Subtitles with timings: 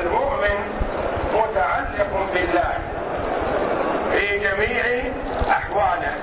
[0.00, 0.58] المؤمن
[1.34, 2.74] متعلق بالله
[4.12, 4.84] في جميع
[5.48, 6.14] أحواله.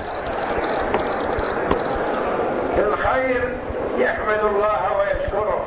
[2.75, 3.57] في الخير
[3.97, 5.65] يحمد الله ويشكره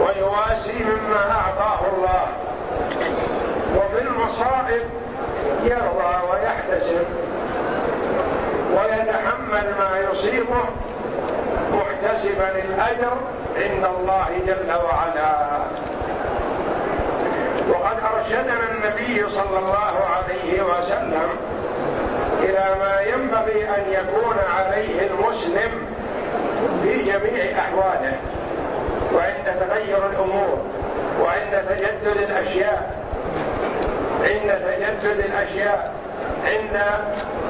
[0.00, 2.26] ويواسي مما أعطاه الله
[3.76, 4.82] وفي المصائب
[5.62, 7.06] يرضى ويحتسب
[8.74, 10.64] ويتحمل ما يصيبه
[11.72, 13.16] محتسبا الأجر
[13.56, 15.34] عند الله جل وعلا.
[18.24, 21.28] وقد ارشدنا النبي صلى الله عليه وسلم
[22.42, 25.86] إلى ما ينبغي أن يكون عليه المسلم
[26.82, 28.16] في جميع أحواله
[29.14, 30.58] وعند تغير الأمور
[31.20, 33.04] وعند تجدد الأشياء.
[34.20, 35.94] عند تجدد الأشياء
[36.46, 36.80] عند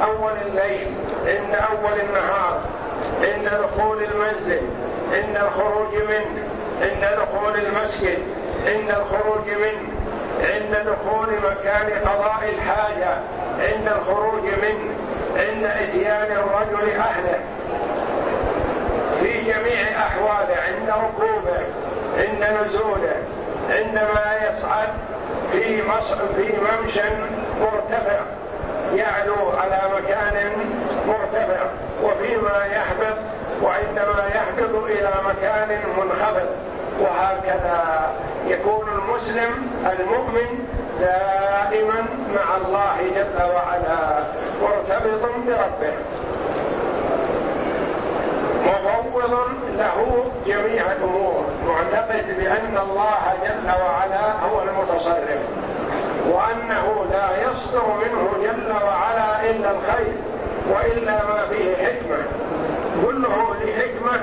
[0.03, 0.95] أول الليل
[1.27, 2.61] عند أول النهار
[3.23, 4.63] عند دخول المنزل
[5.13, 6.43] عند الخروج منه
[6.83, 8.19] عند دخول المسجد
[8.67, 9.94] عند الخروج منه.
[10.45, 13.15] عند دخول مكان قضاء الحاجة
[13.61, 14.95] عند الخروج منه
[15.37, 17.41] عند إتيان الرجل أهله.
[19.21, 21.61] في جميع أحواله عند ركوبه
[22.19, 23.17] عند نزوله
[23.71, 24.89] عندما يصعد
[25.53, 25.83] في
[26.37, 27.03] في ممشى
[27.61, 28.21] مرتفع.
[28.95, 30.51] يعلو على مكان
[31.09, 31.67] مرتفع
[32.03, 33.17] وفيما يهبط
[33.63, 36.74] وعندما يهبط إلى مكان منخفض.
[37.01, 38.13] وهكذا
[38.47, 39.51] يكون المسلم
[40.01, 40.69] المؤمن
[41.01, 44.25] دائما مع الله جل وعلا
[44.63, 45.95] مرتبط بربه.
[48.67, 49.35] مفوض
[49.79, 55.43] له جميع الأمور معتقد بأن الله جل وعلا هو المتصرف
[56.31, 60.17] وأنه لا يصدر منه جل وعلا إلا الخير
[60.71, 62.25] وإلا ما فيه حكمة.
[63.03, 64.21] كله لحكمة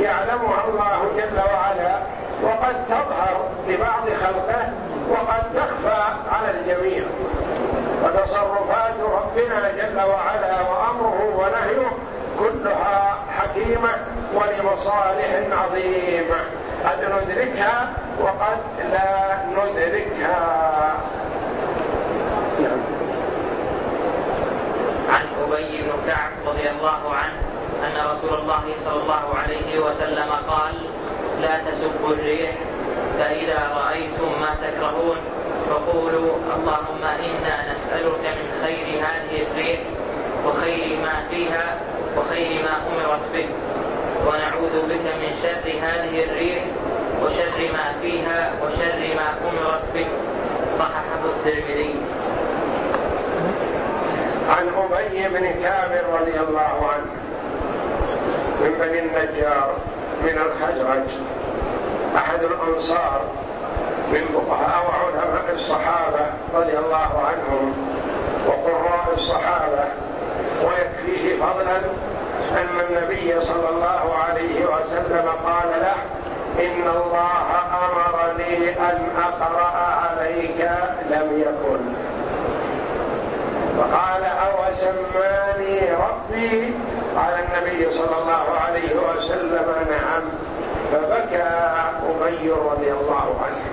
[0.00, 1.98] يعلمها الله جل وعلا
[2.42, 4.72] وقد تظهر لبعض خلقه
[5.10, 7.04] وقد تخفى على الجميع.
[8.04, 11.90] وتصرفات ربنا جل وعلا وأمره ونهيه
[12.38, 13.90] كلها حكيمة
[14.34, 15.30] ولمصالح
[15.62, 16.36] عظيمة.
[16.84, 18.58] قد ندركها وقد
[18.92, 20.94] لا ندركها.
[25.10, 30.74] عن أبي بن كعب رضي الله عنه أن رسول الله صلى الله عليه وسلم قال
[31.42, 32.52] لا تسبوا الريح
[33.18, 35.16] فإذا رأيتم ما تكرهون
[35.70, 39.80] فقولوا اللهم إنا نسألك من خير هذه الريح
[40.46, 41.78] وخير ما فيها
[42.16, 43.48] وخير ما أمرت به
[44.26, 46.64] ونعوذ بك من شر هذه الريح
[47.22, 50.06] وشر ما فيها وشر ما أمرت به.
[50.78, 51.94] صححه الترمذي.
[54.48, 57.25] عن أبي بن كعب رضي الله عنه.
[58.60, 59.74] من بني النجار
[60.22, 61.08] من الخزرج
[62.16, 63.20] أحد الأنصار
[64.12, 67.74] من فقهاء وعلماء الصحابة رضي الله عنهم
[68.46, 69.84] وقراء الصحابة
[70.64, 71.76] ويكفيه فضلا
[72.56, 75.96] أن النبي صلى الله عليه وسلم قال له
[76.64, 77.46] إن الله
[77.84, 80.70] أمرني أن أقرأ عليك
[81.10, 81.80] لم يكن.
[83.76, 86.74] فقال أو سماني ربي؟
[87.16, 90.22] قال النبي صلى الله عليه وسلم نعم.
[90.92, 91.42] فبكى
[92.26, 93.66] ابي رضي الله عنه.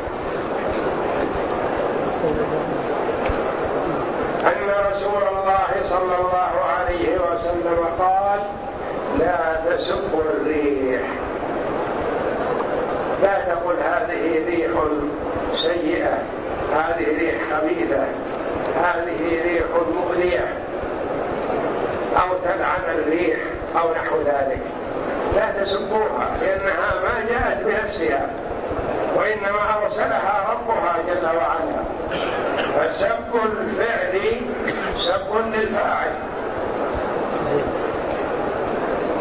[4.48, 8.40] أن رسول الله صلى الله عليه وسلم قال
[9.20, 11.02] لا تسبوا الريح.
[13.24, 14.72] لا تقل هذه ريح
[15.56, 16.18] سيئة
[16.74, 18.06] هذه ريح خبيثة.
[18.84, 19.64] هذه ريح
[19.96, 20.54] مؤذيه
[22.22, 23.40] أو تلعن الريح
[23.76, 24.60] أو نحو ذلك.
[25.36, 28.28] لا تسبوها لأنها ما جاءت بنفسها
[29.16, 31.84] وإنما أرسلها ربها جل وعلا.
[32.78, 34.42] فسب الفعل
[35.00, 36.12] سب للفاعل.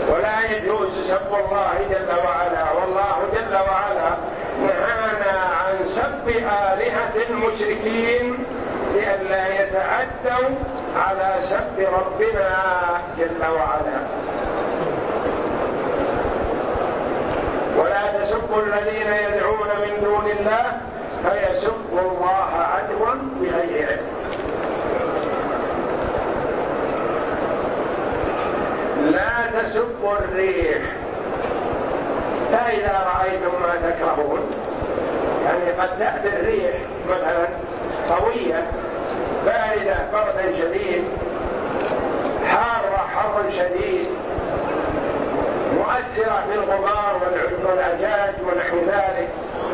[0.09, 2.73] ولا يجوز سب الله جل وعلا.
[2.73, 4.13] والله جل وعلا
[4.63, 8.45] نهانا عن سب آلهة المشركين
[8.95, 10.49] لئلا يتعدوا
[10.97, 12.51] على سب ربنا
[13.19, 14.01] جل وعلا.
[17.77, 20.81] ولا تسبوا الذين يدعون من دون الله
[21.23, 24.07] فيسبوا الله عدوا بغير علم.
[29.11, 30.83] لا تسبوا الريح.
[32.53, 34.41] فإذا رأيتم ما تكرهون
[35.45, 36.75] يعني قد تأتي الريح
[37.11, 37.47] مثلا.
[38.11, 38.67] قوية
[39.47, 41.05] باردة بردا شديد
[42.49, 44.09] حارة حر شديد
[45.77, 47.21] مؤثرة في الغبار
[47.65, 49.29] والعجاج ونحو ذلك.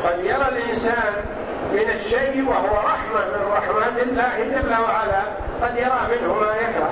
[0.05, 1.13] قد يرى الإنسان
[1.73, 5.23] من الشيء وهو رحمة من رحمات الله جل وعلا
[5.63, 6.91] قد يرى منه ما يكره.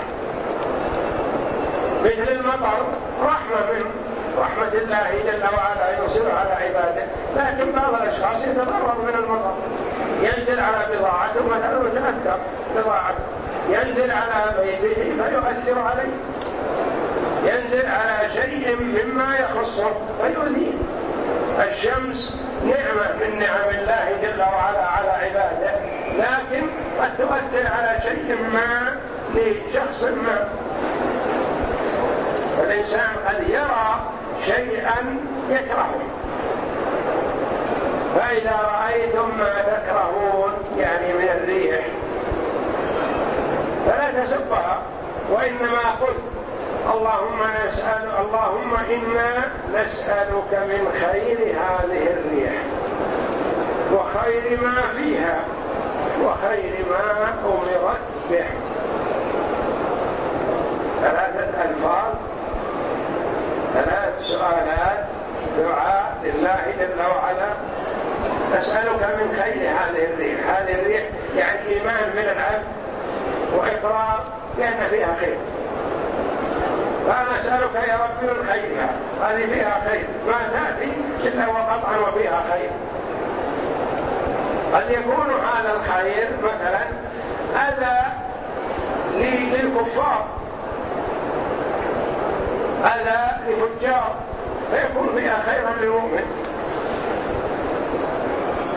[2.05, 2.87] مثل المطر
[3.23, 3.85] رحمة من
[4.39, 7.07] رحمة الله جل وعلا يرسل على عباده
[7.37, 9.15] لكن بعض الأشخاص يتضرر من
[10.67, 12.39] على بضاعته مثلا وتأثر
[12.77, 13.25] بضاعته
[13.69, 16.13] ينزل على بيته فيؤثر عليه.
[17.43, 19.91] ينزل على شيء مما يخصه
[20.23, 20.73] فيؤذيه
[21.59, 22.33] الشمس
[22.65, 25.71] نعمة من نعم الله جل وعلا على عباده
[26.19, 26.67] لكن
[27.01, 28.97] قد تؤثر على شيء ما
[29.35, 30.49] لشخص ما.
[32.57, 34.01] فالإنسان قد يرى
[34.47, 35.17] شيئا
[35.51, 36.01] يكرهه.
[38.17, 41.87] فإذا رأيتم ما تكرهون يعني من الريح
[43.87, 44.79] فلا تسبها
[45.33, 46.15] وإنما قل
[46.95, 52.53] اللهم نسأل اللهم إنا نسألك من خير هذه الريح
[53.93, 55.39] وخير ما فيها
[56.23, 58.47] وخير ما أمرت به.
[61.03, 62.15] ثلاثة ألفاظ
[63.75, 65.05] ثلاث سؤالات
[65.59, 67.53] دعاء لله جل وعلا.
[68.53, 70.41] نسألك من خير هذه الريح.
[70.49, 71.03] هذه الريح
[71.37, 72.65] يعني إيمان من العبد
[73.57, 74.25] وإقرار
[74.59, 75.37] لأن فيها خير.
[77.07, 78.89] فأنا أسألك يا رب من خيرها
[79.23, 80.07] هذه فيها خير.
[80.27, 80.93] ما تأتي
[81.29, 82.71] إلا وقطعا وفيها خير.
[84.75, 86.83] قد يكون هذا الخير مثلا
[87.69, 88.03] أذى
[89.17, 90.27] للكفار.
[92.85, 94.15] أذى لفجار.
[94.71, 96.46] فيكون فيها خيرا للمؤمن.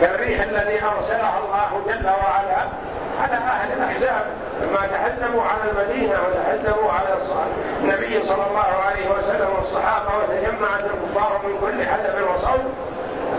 [0.01, 2.61] كالريح الذي أرسلها الله جل وعلا
[3.21, 4.25] على أهل الأحزاب.
[4.61, 7.07] لما تهدموا على المدينة وتهدموا على
[7.83, 12.71] النبي صلى الله عليه وسلم والصحابة وتجمعت الكفار من كل حدب وصوت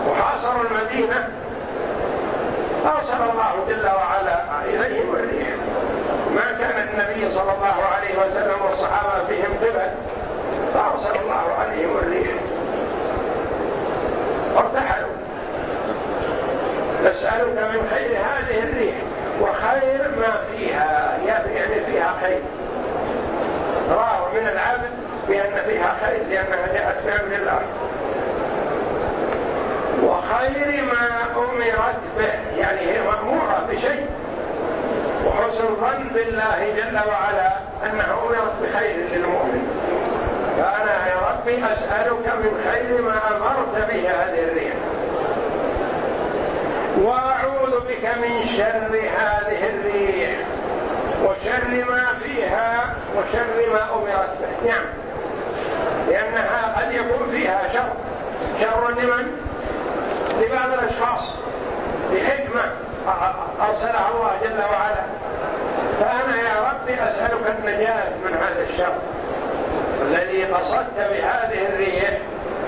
[0.09, 1.29] وحاصروا المدينة.
[2.85, 5.47] أرسل الله جل وعلا إليهم الريح.
[6.35, 9.89] ما كان النبي صلى الله عليه وسلم والصحابة فيهم قبل
[10.73, 12.31] فأرسل الله عليهم الريح.
[17.01, 18.95] نسألك من خير هذه الريح
[19.41, 21.17] وخير ما فيها.
[21.25, 22.41] يعني فيها خير.
[23.89, 24.91] راه من العبد
[25.27, 27.61] بأن فيها خير لأنها جاءت بأمر الله
[30.03, 31.07] وخير ما
[31.37, 32.57] أمرت به.
[32.57, 34.05] يعني هي مأمورة بشيء.
[35.25, 37.51] وحسن الظن بالله جل وعلا
[37.85, 39.63] أنها أمرت بخير للمؤمن.
[40.57, 44.73] فأنا يا ربي أسألك من خير ما أمرت به هذه الريح.
[46.97, 50.31] وأعوذ بك من شر هذه الريح
[51.23, 54.69] وشر ما فيها وشر ما أمرت به.
[54.69, 54.85] نعم.
[56.09, 57.89] لأنها قد يكون فيها شر.
[58.61, 59.37] شر لمن؟
[60.41, 61.23] لبعض الأشخاص.
[62.13, 62.61] بحكمة
[63.69, 65.03] أرسلها الله جل وعلا.
[65.99, 68.93] فأنا يا ربي أسألك النجاة من هذا الشر.
[70.01, 72.17] الذي قصدت بهذه الريح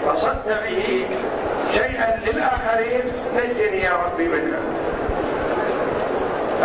[0.07, 1.07] قصدت به
[1.73, 3.03] شيئا للآخرين
[3.35, 4.59] نجني يا ربي منها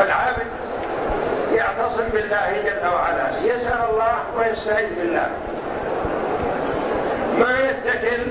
[0.05, 0.47] العابد
[1.53, 5.29] يعتصم بالله جل وعلا يسأل الله ويستعيذ بالله.
[7.39, 8.23] ما يتكل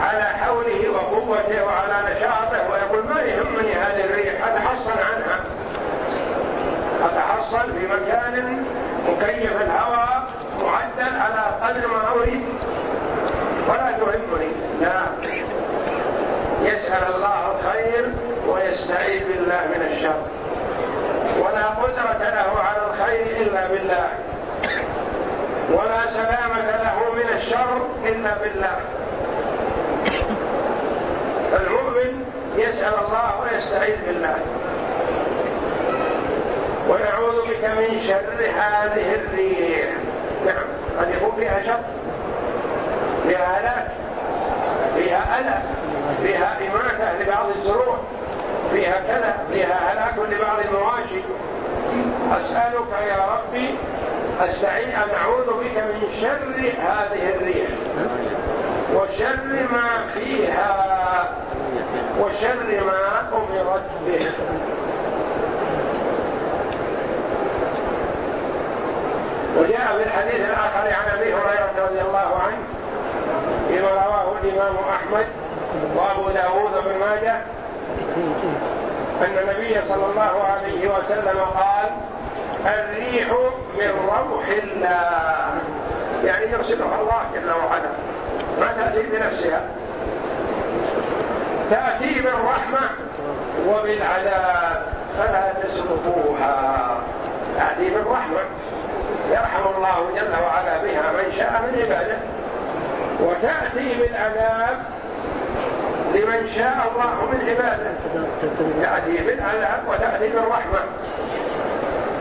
[0.00, 5.40] على حوله وقوته وعلى نشاطه ويقول ما يهمني هذه الريح أتحصن عنها.
[7.04, 8.64] أتحصن في مكان
[9.08, 10.26] مكيف الهواء
[10.62, 12.44] معدل على قدر ما أريد.
[13.68, 14.50] ولا تهمني.
[14.80, 15.02] لا
[16.64, 18.04] يسأل الله الخير
[18.48, 20.20] ويستعيذ بالله من الشر.
[21.38, 24.08] ولا قدرة له على الخير إلا بالله.
[25.70, 28.76] ولا سلامة له من الشر إلا بالله.
[31.60, 32.24] المؤمن
[32.56, 34.36] يسأل الله ويستعيذ بالله.
[36.88, 39.88] ونعوذ بك من شر هذه الريح.
[40.46, 40.66] نعم
[41.00, 41.80] قد يكون فيها شر
[43.28, 43.88] فيها هلاك
[44.94, 45.73] فيها ألم
[46.22, 47.96] فيها إماتة لبعض الزروع
[48.72, 51.20] فيها كذا فيها هلاك لبعض المواشي.
[52.32, 53.74] أسألك يا ربي
[54.40, 57.68] أستعين أن أعوذ بك من شر هذه الريح
[58.94, 61.28] وشر ما فيها
[62.20, 64.26] وشر ما أمرت به.
[69.58, 72.58] وجاء في الحديث الآخر عن أبي هريرة رضي الله عنه
[73.68, 75.26] فيما رواه الإمام أحمد
[75.96, 77.36] وأبو داود بن ماجه
[79.22, 81.90] أن النبي صلى الله عليه وسلم قال
[82.66, 83.28] الريح
[83.78, 85.50] من روح الله.
[86.24, 87.90] يعني يرسلها الله جل وعلا.
[88.60, 89.60] ما تأتي بنفسها.
[91.70, 92.80] تأتي بالرحمة
[93.68, 94.86] وبالعذاب.
[95.18, 96.96] فلا تسلكوها.
[97.58, 98.40] تأتي بالرحمة.
[99.30, 102.16] يرحم الله جل وعلا بها من شاء من عباده.
[103.20, 104.82] وتأتي بالعذاب.
[106.14, 107.90] لمن شاء الله من عباده.
[108.82, 110.80] تأتي بالعذاب وتأتي بالرحمة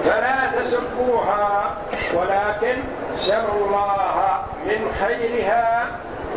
[0.05, 1.75] فلا تسبوها
[2.13, 2.77] ولكن
[3.19, 5.85] سروا الله من خيرها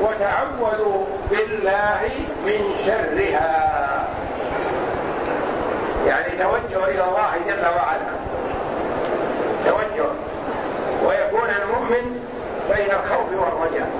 [0.01, 2.11] وتعوذوا بالله
[2.47, 4.07] من شرها.
[6.07, 8.13] يعني توجه إلى الله جل وعلا.
[9.67, 10.11] توجه.
[11.07, 12.21] ويكون المؤمن
[12.71, 13.91] بين الخوف والرجاء.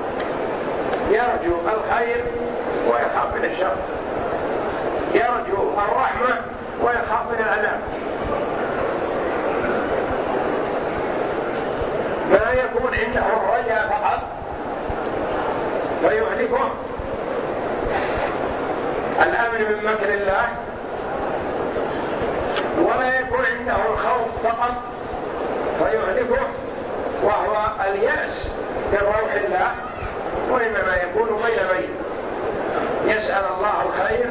[1.11, 2.25] يرجو الخير
[2.87, 3.77] ويخاف من الشر.
[5.15, 6.41] يرجو الرحمة
[6.83, 7.81] ويخاف من العذاب.
[12.31, 14.21] ما يكون عنده الرجاء فقط
[16.01, 16.71] فيهلكه
[19.23, 20.47] الأمن من مكر الله.
[22.79, 24.75] ولا يكون عنده الخوف فقط
[25.79, 26.47] فيهلكه
[27.23, 27.57] وهو
[27.91, 28.49] اليأس
[28.93, 29.71] من روح الله.
[30.51, 31.91] وإنما يكون بين بين
[33.17, 34.27] يسأل الله الخير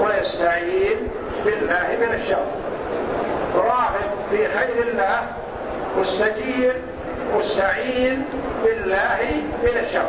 [0.00, 1.08] ويستعين
[1.44, 2.46] بالله من الشر.
[3.54, 5.22] راغب في خير الله
[6.00, 6.72] مستجير
[7.36, 8.24] مستعين
[8.64, 10.08] بالله من الشر.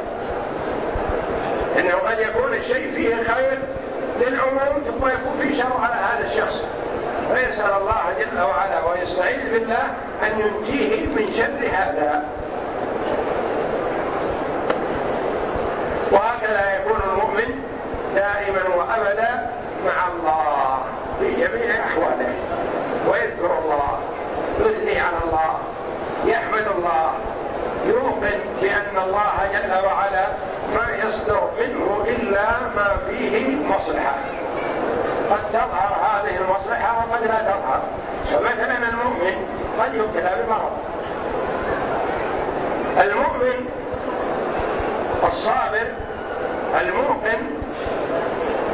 [1.79, 3.57] إنه قد يكون الشيء فيه خير
[4.21, 6.61] للعموم ثم يكون فيه شر على هذا الشخص.
[7.33, 9.83] فيسأل الله جل وعلا ويستعين بالله
[10.23, 12.23] أن ينجيه من شر هذا
[16.11, 17.63] وهكذا يكون المؤمن
[18.15, 19.49] دائما وأبدا
[19.85, 20.77] مع الله
[21.19, 22.33] في جميع أحواله.
[23.09, 23.99] ويذكر الله
[24.59, 25.53] يثني على الله
[26.25, 27.11] يحمد الله
[27.87, 30.27] يوقن بأن الله جل وعلا
[30.75, 34.15] ما يصدر منه إلا ما فيه مصلحة.
[35.31, 37.81] قد تظهر هذه المصلحة وقد لا تظهر.
[38.31, 39.47] فمثلا المؤمن
[39.79, 40.71] قد يبتلى بمرض
[43.01, 43.65] المؤمن
[45.27, 45.87] الصابر
[46.81, 47.41] الموقن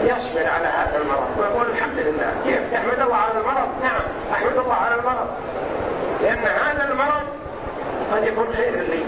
[0.03, 1.27] يصبر على هذا المرض.
[1.37, 2.33] ويقول الحمد لله.
[2.45, 4.01] كيف تحمد الله على المرض؟ نعم
[4.33, 5.27] أحمد الله على المرض.
[6.21, 7.23] لأن هذا المرض
[8.13, 9.03] قد يكون خير لي.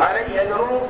[0.00, 0.88] علي ذنوب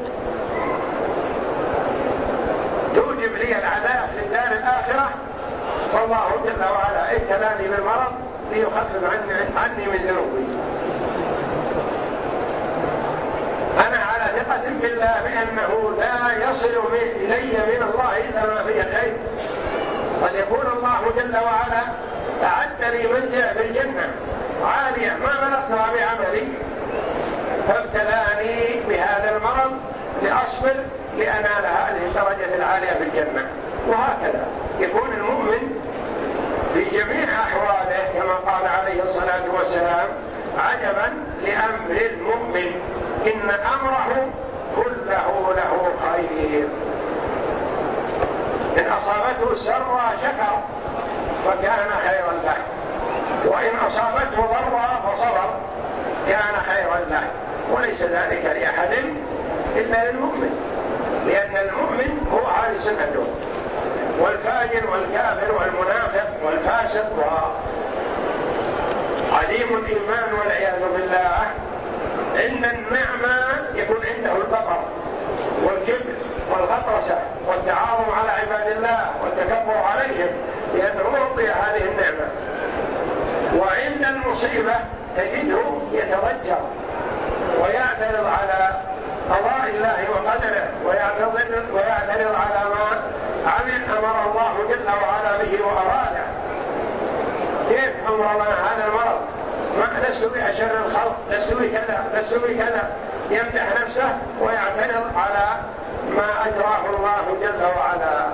[2.95, 5.09] توجب لي العذاب في الدار الآخرة.
[5.95, 8.13] والله جل وعلا ابتلاني بالمرض
[8.53, 10.47] ليخفف عني, عني من ذنوبي.
[13.87, 16.78] أنا على ثقة بالله بأنه لا يصل
[17.49, 19.13] إلي من الله إلا ما فيه خير
[20.23, 21.83] قد يكون الله جل وعلا
[22.45, 24.09] أعد لي منزل في الجنة
[24.65, 26.49] عالية ما بلغتها بعملي.
[27.69, 29.73] فابتلاني بهذا المرض
[30.23, 30.75] لأصبر
[31.19, 33.47] لأنال هذه الدرجة العالية في الجنة.
[33.89, 34.47] وهكذا
[34.81, 35.81] يكون المؤمن
[36.73, 40.09] في جميع أحواله كما قال عليه الصلاة والسلام
[40.59, 41.13] عجبا
[41.45, 42.73] لأمر المؤمن
[43.27, 44.29] إن أمره
[44.77, 46.69] كله له خير.
[48.79, 50.59] إن أصابته سرا شكر
[51.45, 52.57] فكان خيرا له.
[53.45, 55.51] وإن أصابته ضرا فصبر
[56.29, 57.25] كان خيرا له.
[57.73, 58.93] وليس ذلك لأحد
[59.77, 60.53] إلا للمؤمن.
[61.27, 63.27] لأن المؤمن هو هذه سنته
[64.21, 67.07] والفاجر والكافر والمنافق والفاسق
[69.33, 71.47] وعديم الإيمان والعياذ بالله.
[72.35, 73.37] عند النعمة
[73.75, 74.81] يكون عنده البقر
[75.65, 76.15] والكبر.
[76.51, 80.29] والغطرسة والتعاظم على عباد الله والتكبر عليهم
[80.75, 82.29] لأنه أعطي هذه النعمة.
[83.57, 84.75] وعند المصيبة
[85.17, 85.63] تجده
[85.93, 86.59] يتضجر
[87.61, 88.71] ويعترض على
[89.31, 91.35] قضاء الله وقدره ويعترض
[91.75, 93.03] ويعترض على ما
[93.47, 96.25] عمل أمر الله جل وعلا به وأراده.
[97.69, 99.21] كيف أمر الله هذا المرض؟
[99.79, 102.91] ما لست بأشر الخلق لست بكذا لست بكذا.
[103.31, 105.47] يمدح نفسه ويعترض على
[106.19, 108.27] ما أجراه الله جل وعلا.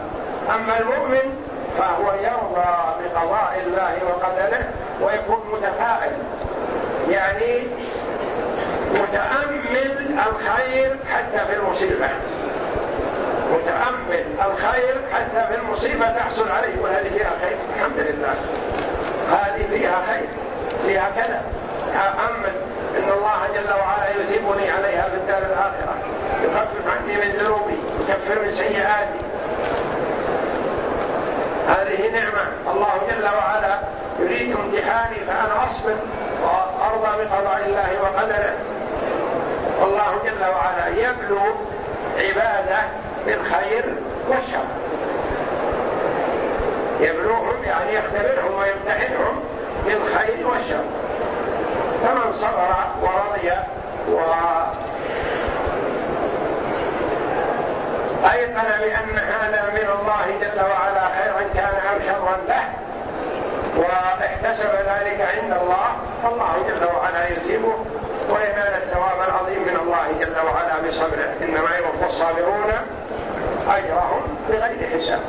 [0.54, 1.26] أما المؤمن
[1.78, 4.64] فهو يرضى بقضاء الله وقدره
[5.00, 6.12] ويكون متفائل.
[7.10, 7.66] يعني
[8.94, 12.08] متأمل الخير حتى في المصيبة.
[13.52, 16.80] متأمل الخير حتى في المصيبة تحصل عليه.
[16.82, 18.34] وهذه فيها خير الحمد لله.
[19.30, 20.28] هذه فيها خير
[20.86, 21.42] فيها كذا.
[21.94, 22.54] أأمل
[22.96, 26.13] إن الله جل وعلا يثيبني عليها في الدار الآخرة.
[26.54, 29.26] يخفف عني من ذنوبي يكفر من سيئاتي.
[31.68, 33.78] هذه نعمة الله جل وعلا
[34.18, 35.96] يريد امتحاني فأنا أصبر
[36.42, 38.54] وأرضى بقضاء الله وقدره.
[39.80, 41.40] والله جل وعلا يبلو
[42.18, 42.82] عباده
[43.26, 43.94] بالخير
[44.28, 44.64] والشر.
[47.00, 49.40] يبلوهم يعني يختبرهم ويمتحنهم
[49.86, 50.84] بالخير والشر.
[52.02, 53.50] فمن صبر ورضي
[54.10, 54.20] و
[58.32, 62.64] أيقن بأن هذا من الله جل وعلا خيرا كان أو شرا له
[63.76, 65.86] واحتسب ذلك عند الله
[66.22, 67.74] فالله جل وعلا يثيبه
[68.30, 71.34] وينال الثواب العظيم من الله جل وعلا بصبره.
[71.42, 72.72] إنما يوفى الصابرون
[73.68, 75.20] أجرهم بغير حساب.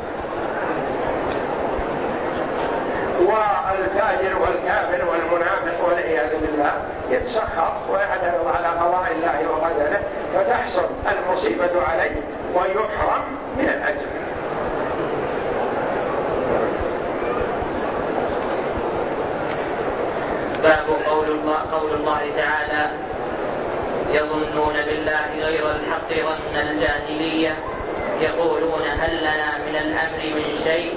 [3.20, 6.72] والفاجر والكافر والمنافق والعياذ بالله
[7.10, 10.00] يتسخط ويعترض على قضاء الله وقدره
[10.34, 12.22] فتحصل المصيبة عليه.
[12.56, 13.24] ويحرم
[13.58, 14.10] من الأجر.
[20.62, 22.90] باب قول الله قول الله تعالى
[24.12, 27.54] يظنون بالله غير الحق ظن الجاهلية.
[28.20, 30.96] يقولون هل لنا من الأمر من شيء؟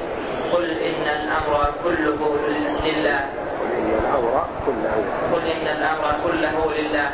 [0.53, 2.37] قل إن الأمر كله
[2.85, 3.21] لله.
[5.33, 7.09] قل إن الأمر كله لله.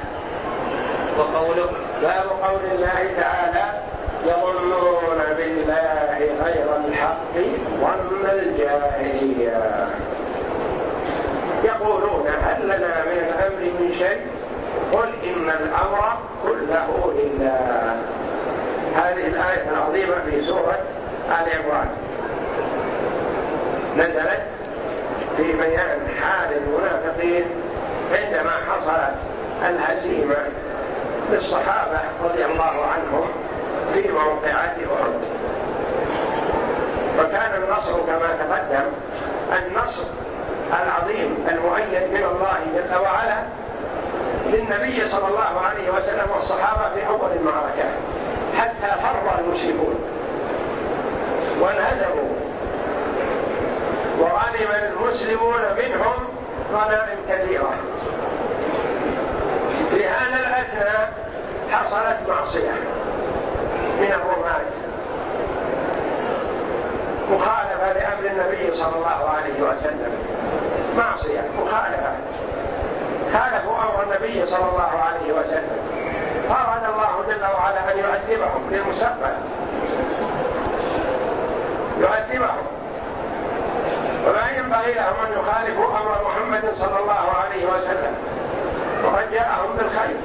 [1.20, 1.70] وقوله
[2.02, 3.66] باب قول الله تعالى
[4.26, 7.36] يظنون بالله غير الحق
[7.82, 9.88] ظن الجاهلية.
[11.64, 14.22] يقولون هل لنا من الأمر من شيء؟
[14.94, 17.96] قل إن الأمر كله لله.
[18.96, 20.80] هذه الآية العظيمة في سورة
[21.30, 21.90] آل عمران.
[23.98, 24.42] نزلت
[25.38, 27.46] في بيان حال المنافقين
[28.14, 29.16] عندما حصلت
[29.70, 30.36] الهزيمة
[31.32, 33.28] للصحابة رضي الله عنهم.
[34.02, 34.78] في موقعات أحد
[37.20, 38.86] وكان النصر كما تقدم
[39.52, 40.04] النصر
[40.84, 43.44] العظيم المؤيد من الله جل وعلا
[44.46, 47.90] للنبي صلى الله عليه وسلم والصحابة في أول المعركة
[48.58, 49.96] حتى فر المشركون.
[51.60, 52.36] وانهزموا.
[54.20, 56.28] وغنم المسلمون منهم
[56.74, 57.74] غنائم كثيرة.
[59.92, 61.14] في هذا الأثناء
[61.72, 62.72] حصلت معصية.
[64.02, 64.72] من الرماة.
[67.32, 70.14] مخالفة لأمر النبي صلى الله عليه وسلم.
[70.98, 72.14] معصية مخالفة.
[73.34, 75.78] خالفوا أمر النبي صلى الله عليه وسلم.
[76.50, 79.36] فأراد الله جل وعلا أن يؤدبهم للمستقبل
[82.00, 82.66] يؤدبهم.
[84.28, 88.16] وما ينبغي لهم أن يخالفوا أمر محمد صلى الله عليه وسلم.
[89.04, 90.18] وقد جاءهم بالخير.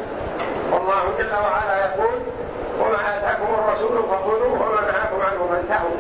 [0.72, 2.14] والله جل وعلا يقول
[2.80, 3.52] وما آتاكم
[3.90, 5.96] الرسول فخذوه وما نهاكم عنه فانتهوا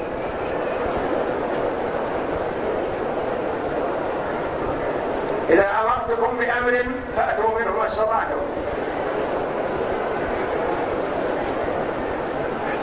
[5.50, 6.84] إذا أمرتكم بأمر
[7.16, 8.40] فأتوا منه ما استطعتم.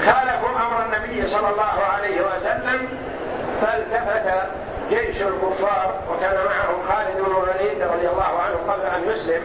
[0.06, 2.88] خالفوا أمر النبي صلى الله عليه وسلم
[3.62, 4.50] فالتفت
[4.90, 9.44] جيش الكفار وكان معهم خالد بن الوليد رضي الله عنه قبل أن يسلم.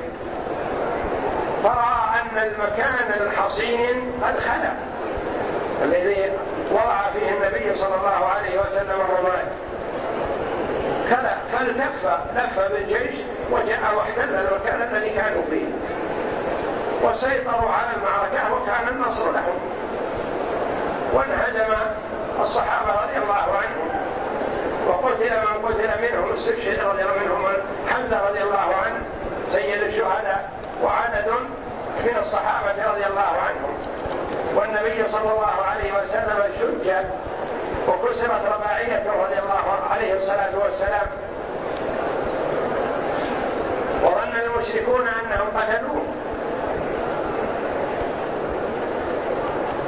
[1.63, 4.73] فرأى أن المكان الحصين قد خلى
[5.83, 6.33] الذي
[6.71, 9.47] وضع فيه النبي صلى الله عليه وسلم الرماد.
[11.11, 13.15] خلى فالتف لف بالجيش
[13.51, 15.67] وجاء واحتل المكان الذي كانوا فيه.
[17.03, 19.59] وسيطروا على المعركة وكان النصر لهم.
[21.13, 21.75] وانهدم
[22.43, 23.89] الصحابة رضي الله عنهم.
[24.89, 27.45] وقتل من قتل منهم استشهد رضي الله منهم
[27.89, 28.99] حمزة رضي الله عنه
[29.53, 30.51] سيد الشهداء
[30.83, 31.29] وعدد
[32.05, 33.75] من الصحابة رضي الله عنهم.
[34.57, 36.91] والنبي صلى الله عليه وسلم شج
[37.89, 41.07] وكسرت رباعيته رضي الله عليه الصلاة والسلام.
[44.03, 46.03] وظن المشركون أنهم قتلوه.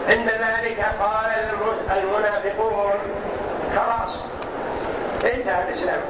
[0.09, 1.31] عند ذلك قال
[1.99, 2.99] المنافقون
[3.77, 4.19] خلاص
[5.25, 6.01] انتهى الإسلام.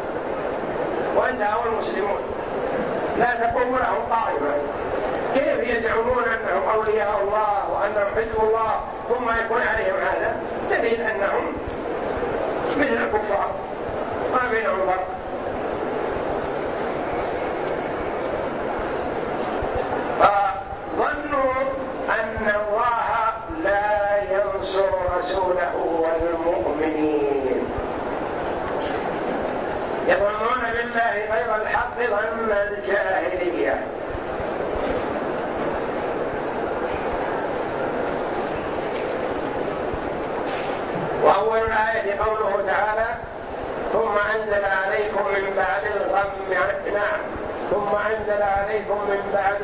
[1.16, 2.20] وانتهوا المسلمون.
[3.18, 4.54] لا تقوم لهم قائمة
[5.34, 10.36] كيف يزعمون أنهم أولياء الله وأنهم حزب الله ثم يكون عليهم هذا؟
[10.70, 11.52] دليل أنهم
[12.76, 13.50] مثل الكفار
[14.32, 15.06] ما بينهم فرق
[20.20, 21.52] فظنوا
[22.10, 23.04] أن الله
[23.64, 27.64] لا ينصر رسوله والمؤمنين.
[30.08, 33.84] يظنون بالله غير الحق ظن الجاهلية
[41.22, 43.06] وأول الآية قوله تعالى
[43.92, 46.30] ثم أنزل عليكم من بعد الغم
[46.94, 47.20] نعم
[47.70, 49.62] ثم أنزل عليكم من بعد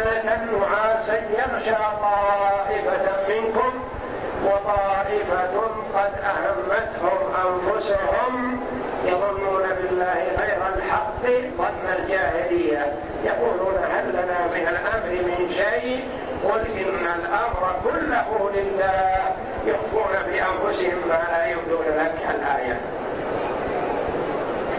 [0.00, 3.72] أمنة نعاسا يغشى طائفة منكم
[4.44, 5.60] وطائفة
[5.94, 8.60] قد أهمتهم أنفسهم
[9.04, 11.22] يظنون بالله غير الحق
[11.58, 12.92] ظن الجاهلية.
[13.24, 16.08] يقولون هل لنا من الأمر من شيء؟
[16.44, 19.20] قل إن الأمر كله لله.
[19.66, 22.80] يخفون في أنفسهم ما لا يبدون لك الآية.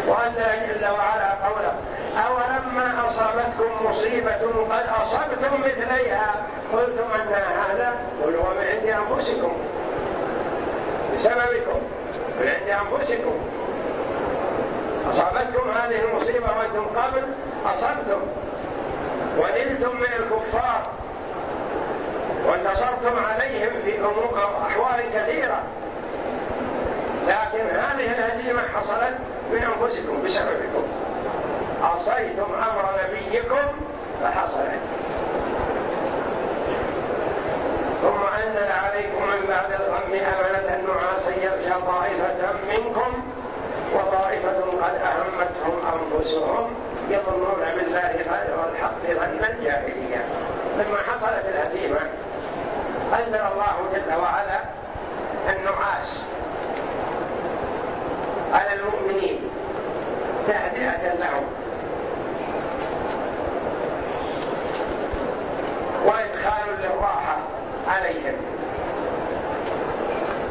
[0.07, 1.73] وأنزل جل وعلا قوله.
[2.17, 6.35] أولما أصابتكم مصيبة قد أصبتم مثليها.
[6.73, 9.51] قلتم أن هذا قل هو من عند أنفسكم.
[11.15, 11.79] بسببكم.
[12.41, 13.35] من عند أنفسكم.
[15.11, 17.23] أصابتكم هذه المصيبة وأنتم قبل
[17.65, 18.21] أصبتم.
[19.37, 20.81] ونلتم من الكفار.
[22.45, 23.99] وانتصرتم عليهم في
[24.67, 25.63] أحوال كثيرة.
[27.27, 29.17] لكن هذه الهزيمة حصلت
[29.51, 30.87] من أنفسكم بسببكم.
[31.83, 33.65] عصيتم أمر نبيكم
[34.23, 34.81] فحصلت
[38.01, 43.23] ثم أنزل عليكم من بعد الغم أمنة نعاسا يغشى طائفة منكم
[43.95, 46.73] وطائفة قد أهمتهم أنفسهم
[47.09, 50.25] يظنون بالله غير الحق ظن الجاهلية
[50.77, 51.99] لما حصلت الهزيمة
[53.13, 54.59] أنزل الله جل وعلا
[55.49, 56.23] النعاس
[58.53, 59.39] على المؤمنين
[60.47, 61.43] تهدئة لهم
[66.05, 67.37] وإدخال للراحة
[67.87, 68.35] عليهم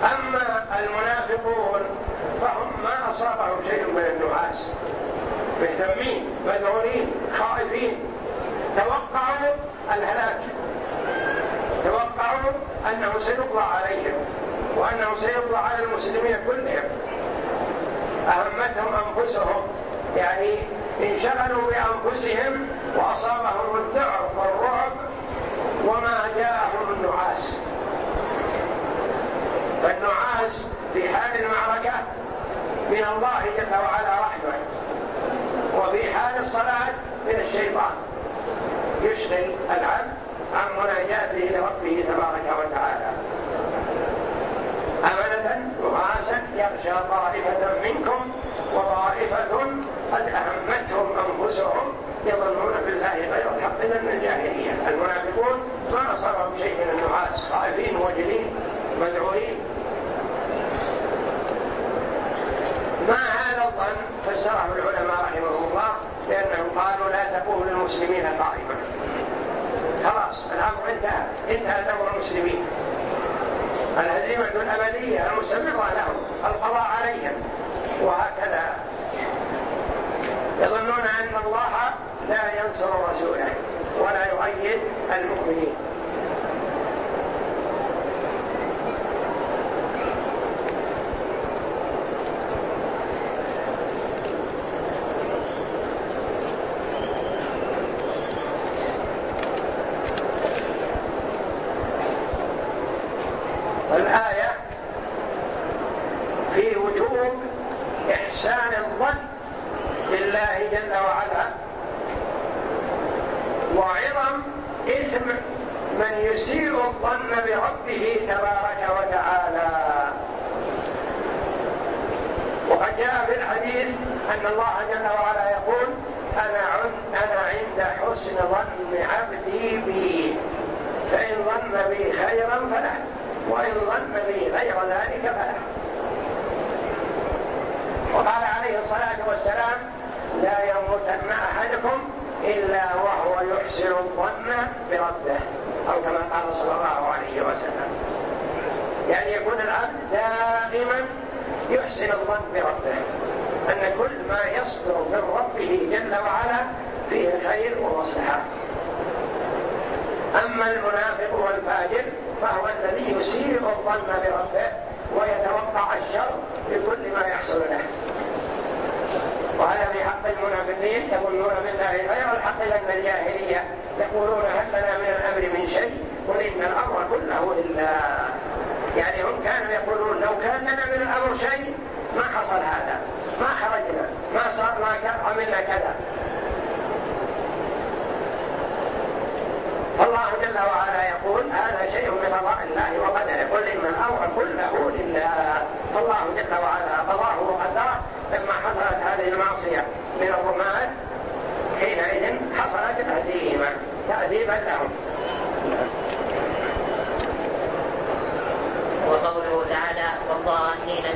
[0.05, 1.81] أما المنافقون
[2.40, 4.59] فهم ما أصابهم شيء من النعاس.
[5.61, 7.94] مهتمين مذعورين خائفين.
[8.76, 9.55] توقعوا
[9.94, 10.40] الهلاك.
[11.85, 12.53] توقعوا
[12.90, 14.14] أنه سيطلع عليهم
[14.76, 16.85] وأنه سيطلع على المسلمين كلهم.
[18.29, 19.62] أهمتهم أنفسهم
[20.16, 20.59] يعني
[21.03, 24.92] انشغلوا بأنفسهم وأصابهم الذعر والرعب
[25.87, 27.55] وما جاءهم النعاس.
[29.83, 30.62] فالنعاس
[30.94, 31.92] في حال المعركة
[32.90, 34.55] من الله جل وعلا رحمة
[35.79, 36.92] وفي حال الصلاة
[37.26, 37.94] من الشيطان.
[39.03, 40.11] يشغل العبد
[40.55, 43.11] عن مناجاته لربه تبارك وتعالى.
[45.05, 48.33] أمنة نعاسا يغشى طائفة منكم
[48.74, 49.53] وطائفة
[50.12, 51.92] قد أهمتهم أنفسهم
[52.26, 54.88] يظنون بالله غير الحق من الجاهلية.
[54.88, 55.59] المنافقون
[55.92, 58.46] ما أصابهم شيء من النعاس خائفين وجلين
[59.00, 59.57] مذعورين
[63.09, 63.16] ما
[64.27, 65.93] فسره العلماء رحمهم الله
[66.29, 68.75] لأنهم قالوا لا تقول للمسلمين قائمة
[70.05, 71.57] خلاص الأمر انتهى.
[71.57, 72.66] انتهى أمر المسلمين.
[73.99, 77.33] الهزيمة الأبدية المستمرة لهم القضاء عليهم.
[78.03, 78.77] وهكذا.
[80.61, 81.90] يظنون أن الله
[82.29, 83.55] لا ينصر رسوله
[84.01, 84.81] ولا يؤيد
[85.16, 85.75] المؤمنين.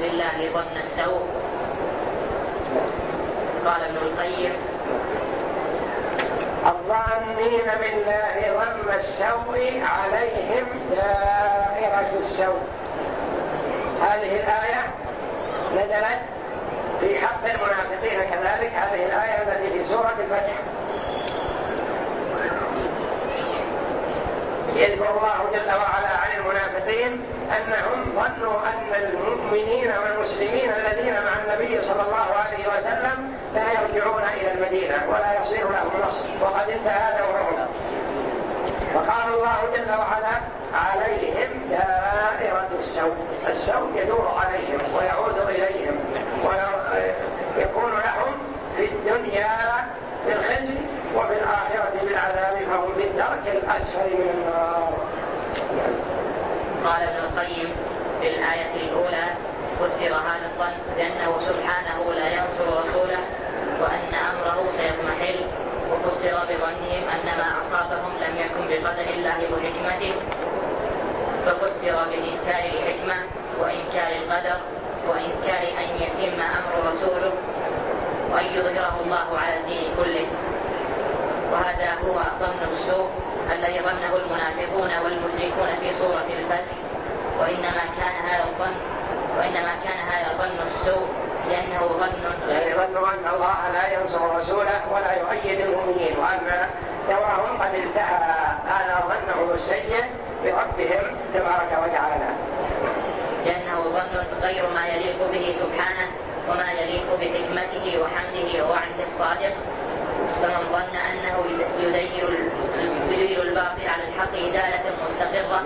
[0.00, 1.22] بالله ظن السوء.
[3.66, 4.52] قال ابن القيم
[6.66, 12.62] الظانين بالله ظن السوء عليهم دائرة السوء.
[14.02, 14.82] هذه الآية
[15.76, 16.20] نزلت
[17.00, 18.72] في حق المنافقين كذلك.
[18.74, 20.54] هذه الآية التي في سورة الفتح.
[24.74, 27.20] يذكر الله جل وعلا عن المنافقين
[27.56, 34.52] انهم ظنوا أن المؤمنين والمسلمين الذين مع النبي صلى الله عليه وسلم لا يرجعون إلى
[34.52, 37.68] المدينة ولا يصير لهم نصر وقد انتهى دورهم
[38.94, 40.40] فقال الله جل وعلا
[40.74, 43.16] عليهم دائرة السوء.
[43.48, 45.98] السوء يدور عليهم ويعود إليهم
[47.56, 48.34] ويكون لهم
[48.76, 49.56] في الدنيا
[50.26, 50.74] بالخزي
[51.16, 54.92] وفي الآخرة بالعذاب فهم في الدرك الأسفل من النار.
[56.85, 57.72] قال ابن القيم
[58.20, 59.27] في الآية الأولى
[59.81, 63.18] فسر هذا الظن بأنه سبحانه لا ينصر رسوله
[63.81, 65.37] وأن أمره سيضمحل
[65.92, 70.14] وفسر بظنهم أن ما أصابهم لم يكن بقدر الله وحكمته
[71.46, 73.14] ففسر بإنكار الحكمة
[73.61, 74.57] وإنكار القدر
[75.09, 77.33] وإنكار أن يتم أمر رسوله
[78.33, 80.27] وأن يظهره الله على الدين كله.
[82.06, 83.08] هو ظن السوء
[83.52, 86.76] الذي ظنه المنافقون والمشركون في سورة الفتح.
[87.40, 88.76] وإنما كان هذا الظن
[89.38, 91.06] وإنما كان هذا ظن السوء
[91.50, 96.68] لأنه ظن يعني ظن أن الله لا ينصر رسوله ولا يؤيد المؤمنين وأن
[97.08, 98.18] دواهم قد انتهى
[98.66, 100.04] هذا ظنه السيء
[100.44, 102.30] بربهم تبارك وتعالى.
[103.46, 106.06] لأنه ظن غير ما يليق به سبحانه
[106.50, 109.54] وما يليق بحكمته وحمده ووعده الصادق.
[110.42, 111.44] فمن ظن أنه
[111.80, 112.28] يدير
[113.10, 115.62] يدير الباطل على الحق إدالة مستقرة.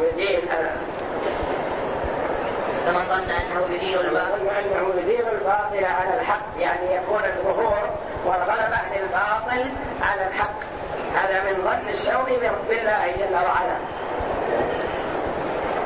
[2.86, 6.46] فمن ظن أنه يدير الباطل أنه يدير الباطل على الحق.
[6.58, 7.90] يعني يكون الظهور
[8.24, 9.70] والغلبة للباطل
[10.02, 10.58] على الحق.
[11.14, 13.76] هذا من ظن السوء بالله جل وعلا.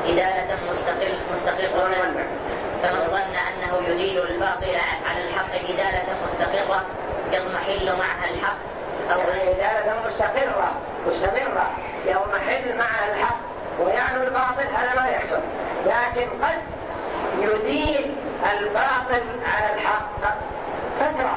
[0.05, 2.25] إدالة مستقل مستقرة.
[2.83, 4.75] فمن ظن أنه يدير الباطل
[5.09, 6.85] على الحق إدالة مستقرة.
[7.33, 8.57] يضمحل معها الحق
[9.11, 10.71] أو إدالة مستقرة
[11.07, 11.67] مستمرة.
[12.05, 13.37] يضمحل معها الحق
[13.79, 15.41] ويعلو الباطل هذا ما يحصل.
[15.85, 16.61] لكن قد
[17.39, 18.11] يدير
[18.51, 20.21] الباطل على الحق.
[20.99, 21.35] فترة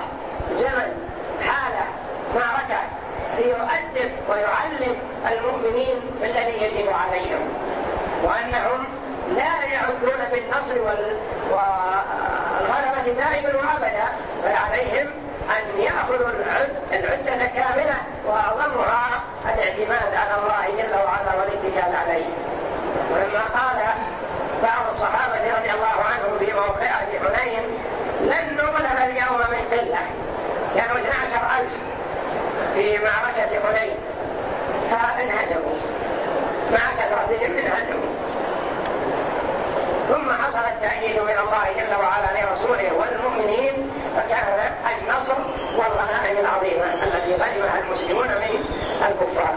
[0.56, 1.10] زمن
[1.46, 1.84] حالة
[2.34, 2.80] معركة
[3.38, 4.96] ليؤدب ويعلم
[5.32, 7.48] المؤمنين بالذي يجب عليهم.
[8.22, 8.84] وأنهم
[9.36, 10.80] لا يعدون بالنصر
[11.50, 14.06] والغلبة دائما وأبدا
[14.44, 15.10] فعليهم
[15.50, 16.30] أن يأخذوا
[16.92, 17.94] العدة كاملة
[18.26, 22.26] وأعظمها الاعتماد على الله جل وعلا والاتكال عليه.
[23.10, 23.78] ولما قال
[24.62, 27.62] بعض الصحابة رضي الله عنهم في موقعة حنين
[28.20, 30.00] لن نغلب اليوم من قلة.
[30.76, 31.72] كانوا 12 ألف
[32.74, 33.96] في معركة حنين.
[34.90, 35.76] فانهزموا
[36.72, 38.15] مع كثرتهم انهزموا
[40.08, 44.46] ثم حصل التأييد من الله جل وعلا لرسوله والمؤمنين فكان
[45.02, 45.36] النصر
[45.76, 48.64] والغنائم العظيمة التي غنمها المسلمون من
[49.08, 49.54] الكفار.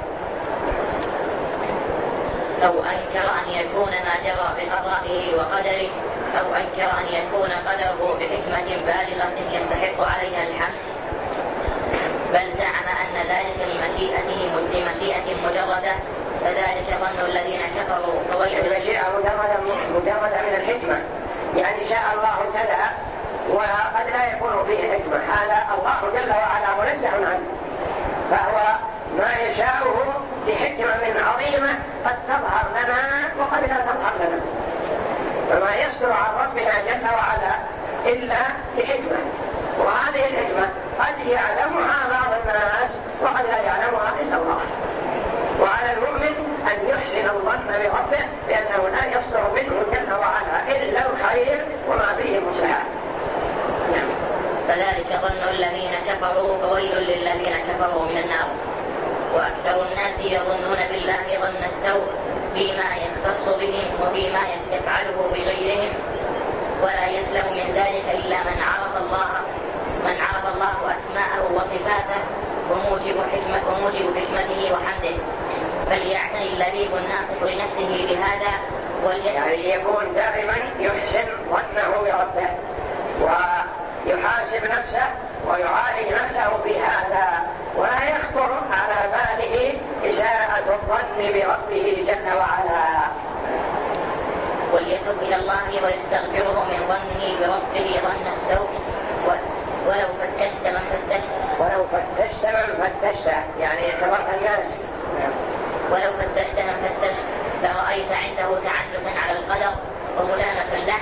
[2.66, 5.90] أو أنكر أن يكون ما جرى بقضائه وقدره
[6.40, 10.76] أو أنكر أن يكون قدره بحكمة بالغة يستحق عليها الحمد.
[12.34, 15.96] بل زعم أن ذلك لمشيئته لمشيئة مجردة
[16.42, 18.20] فذلك ظن الذين كفروا.
[18.32, 19.58] فويل المشيئة مجردة
[19.96, 21.02] مجردة من الحكمة.
[21.56, 22.92] يعني شاء الله كذا
[23.50, 25.18] وقد لا يكون فيه حكمة.
[25.18, 27.48] هذا الله جل وعلا منزه عنه.
[28.32, 28.76] فهو
[29.18, 31.70] ما يشاءه بحكمة عظيمة
[32.06, 34.42] قد تظهر لنا وقد لا تظهر لنا.
[35.50, 37.56] فما يصدر عن ربنا جل وعلا
[38.06, 38.40] إلا
[38.78, 39.20] بحكمة.
[39.80, 44.60] وهذه الحكمة قد يعلمها بعض الناس وقد لا يعلمها إلا الله.
[45.62, 46.36] وعلى المؤمن
[46.72, 52.84] أن يحسن الظن بربه لأنه لا يصدر منه جل وعلا إلا الخير وما فيه مصلحة
[53.92, 54.10] نعم.
[54.68, 58.50] فذلك ظن الذين كفروا فويل للذين كفروا من النار.
[59.36, 62.08] وأكثر الناس يظنون بالله ظن السوء
[62.54, 64.40] فيما يختص بهم وفيما
[64.72, 65.94] يفعله بغيرهم.
[66.84, 69.30] ولا يسلم من ذلك إلا من عرف الله
[70.06, 72.22] من عرف الله أسماءه وصفاته
[72.72, 75.16] وموجب حكمة وموجب حكمته وحمده.
[75.86, 78.54] فليعتني اللبيب الناصح لنفسه بهذا
[79.26, 82.50] يعني يكون دائما يحسن ظنه بربه
[83.22, 85.04] ويحاسب نفسه
[85.48, 93.10] ويعالج نفسه في هذا ولا يخطر على باله إساءة الظن بربه جل وعلا.
[94.74, 98.70] وليتب إلى الله ويستغفره من ظنه بربه ظن السوء
[99.88, 101.30] ولو فتشت من فتشت.
[101.60, 103.28] ولو فتشت من فتشت
[103.60, 104.80] يعني اعتبرت الناس.
[105.92, 107.26] ولو فتشت من فتشت
[107.64, 109.74] لرأيت عنده تعنتا على القدر
[110.18, 111.00] وملامة له.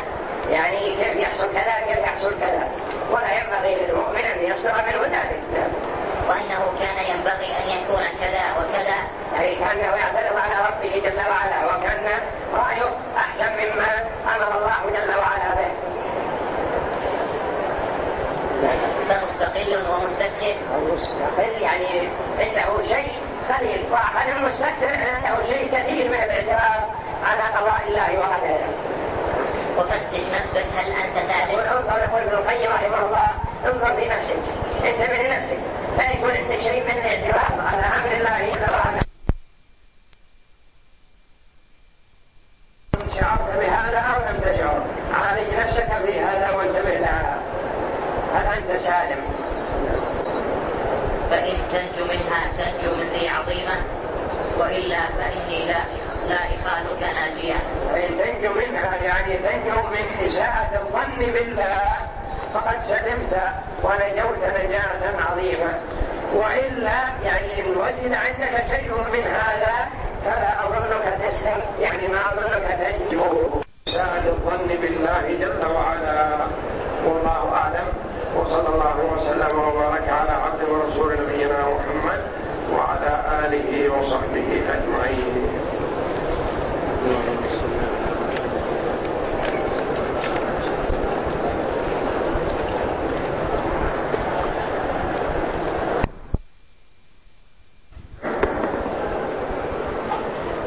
[0.52, 2.68] يعني كيف يحصل كذا كيف يحصل كذا.
[3.12, 5.42] ولا ينبغي للمؤمن أن يصدر منه ذلك.
[6.30, 8.98] وأنه كان ينبغي أن يكون كذا وكذا.
[9.34, 12.06] يعني كأنه يعترض على ربه جل وعلا وكان
[12.54, 15.72] رأيه أحسن مما أمر الله جل وعلا به.
[19.10, 23.12] فمستقل ومستكثر المستقل يعني عنده شيء
[23.54, 24.52] قليل عنده
[25.50, 26.90] شيء كثير من الاعتراض
[27.26, 28.70] على قضاء الله وقدره
[29.78, 33.28] وفتش نفسك هل أنت سالم؟ انظر يقول ابن القيم رحمه الله
[33.66, 34.40] انظر في نفسك
[34.86, 35.58] انتبه لنفسك.
[35.98, 39.02] فيكون عندك شيء من الاعتراض على أمر الله جل وعلا
[43.20, 44.82] شعرت بهذا أو لم تشعر
[45.14, 47.38] عالج نفسك في هذا وانتبه لها
[48.36, 49.22] هل أنت سالم
[51.32, 53.76] فإن تنجو منها تنجو من ذي عظيمة
[54.60, 55.80] وإلا فإني لا
[56.30, 57.56] لا إخالك ناجيا
[57.92, 61.82] فإن تنجو منها يعني تنجو من إساءة الظن بالله
[62.54, 63.42] فقد سلمت
[63.84, 65.80] ونجوت نجاة عظيمة
[66.34, 69.88] وإلا يعني إن وجد عندك شيء من هذا
[70.26, 73.50] فلا أظنك تسلم يعني ما أظنك تنجو
[73.88, 76.38] إساءة الظن بالله جل وعلا
[77.06, 77.88] والله أعلم
[78.36, 82.22] وصلى الله وسلم وبارك على عبد ورسول نبينا محمد
[82.74, 85.48] وعلى آله وصحبه أجمعين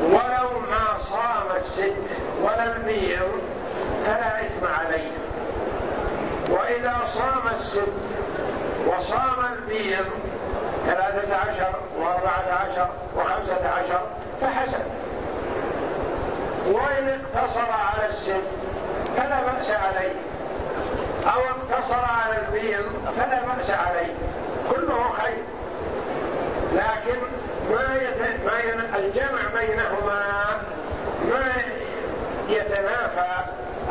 [0.02, 1.94] ولو ما صام الست
[2.42, 3.30] ولا البيض
[4.06, 5.10] فلا إثم عليه
[6.50, 7.92] وإذا صام الست
[8.86, 10.06] وصام البيض
[10.86, 14.00] ثلاثة عشر وأربعة عشر وخمسة عشر
[14.40, 14.82] فحسن
[16.66, 18.46] وإن اقتصر على الست
[19.16, 20.12] فلا بأس عليه
[21.34, 22.84] أو اقتصر على البيض
[23.16, 24.12] فلا بأس عليه
[24.70, 25.44] كله خير
[26.72, 27.18] لكن
[27.70, 28.44] ما يت...
[28.46, 28.80] ما ين...
[29.04, 30.24] الجمع بينهما
[31.30, 31.52] ما
[32.48, 33.44] يتنافى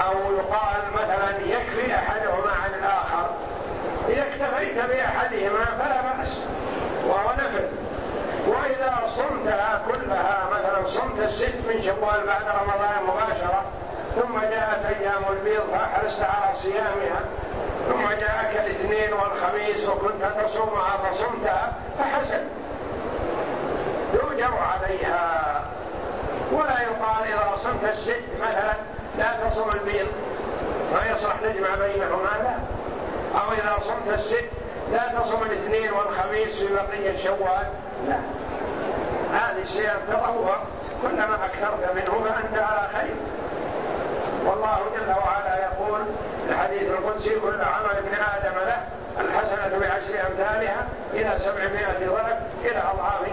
[0.06, 3.30] أو يقال مثلا يكفي أحدهما عن الآخر
[4.10, 6.38] إذا اكتفيت بأحدهما فلا بأس
[7.08, 7.67] وهو نفل
[8.47, 13.63] وإذا صمتها كلها مثلا صمت الست من شوال بعد رمضان مباشرة
[14.15, 17.19] ثم جاءت أيام البيض فحرصت على صيامها
[17.89, 22.41] ثم جاءك الاثنين والخميس وكنت تصومها فصمتها فحسن
[24.13, 25.62] يؤجر عليها
[26.51, 28.73] ولا يقال إذا صمت الست مثلا
[29.17, 30.08] لا تصوم البيض
[30.93, 32.56] ما يصح نجمع بينهما لا
[33.41, 34.49] أو إذا صمت الست
[34.91, 37.67] لا تصوم الاثنين والخميس في بقية شوال
[38.08, 38.17] لا
[39.34, 40.56] هذه صيام تطوع
[41.01, 43.15] كلما أكثرت منه فأنت على خير
[44.45, 46.01] والله جل وعلا يقول
[46.49, 48.84] الحديث القدسي كل عمل ابن آدم له
[49.19, 52.38] الحسنة بعشر أمثالها إلى سبعمائة ضرب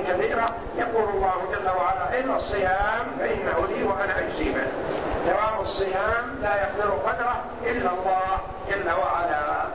[0.09, 0.47] كثيرة
[0.79, 4.67] يقول الله جل وعلا إلا الصيام فإنه لي وأنا أجزي به
[5.27, 8.39] دوام الصيام لا يقدر قدره إلا الله
[8.71, 9.67] جل وعلا.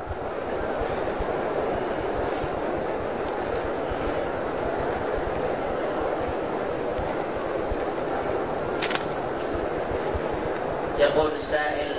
[11.00, 11.96] يقول السائل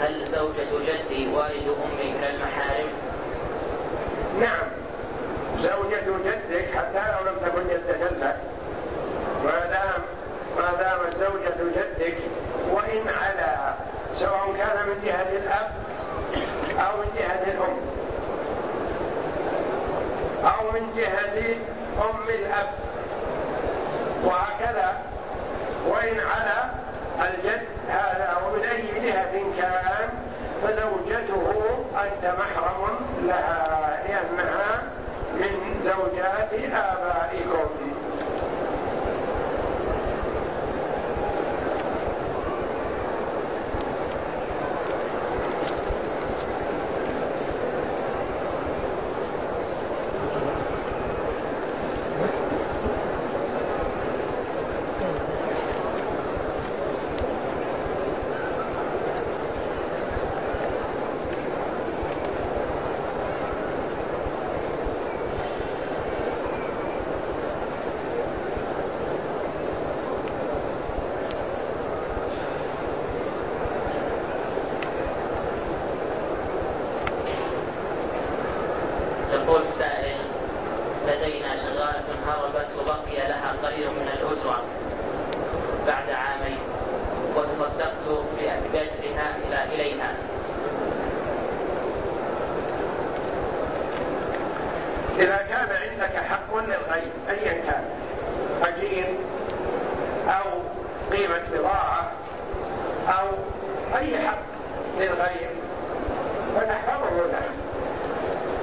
[0.00, 2.88] هل زوجة جدي والد أمي من المحارم؟
[4.40, 4.71] نعم.
[5.62, 8.36] زوجة جدك حتى لو لم تكن جدة لك
[9.44, 10.00] ما دام
[10.58, 12.16] ما دامت زوجة جدك
[12.70, 13.74] وإن على
[14.18, 15.70] سواء كان من جهة الأب
[16.78, 17.76] أو من جهة الأم.
[20.44, 21.54] أو من جهة
[22.10, 22.68] أم الأب.
[24.24, 24.92] وهكذا.
[25.88, 26.70] وإن على
[27.28, 30.08] الجد هذا ومن أي جهة كان
[30.62, 31.52] فزوجته
[32.04, 33.64] أنت محرم لها
[34.08, 34.61] لأنها
[35.82, 37.01] من
[82.92, 84.62] وبقي لها قليل من الأجرة
[85.86, 86.58] بعد عامين
[87.36, 88.24] وتصدقت
[88.72, 90.14] بأجرها إلى إليها
[95.18, 97.84] إذا كان عندك حق للغير أيا كان
[98.64, 99.06] أجير
[100.28, 100.50] أو
[101.12, 102.10] قيمة بضاعة
[103.08, 103.26] أو
[103.98, 104.42] أي حق
[104.98, 105.50] للغير
[106.56, 107.50] فتحفظه له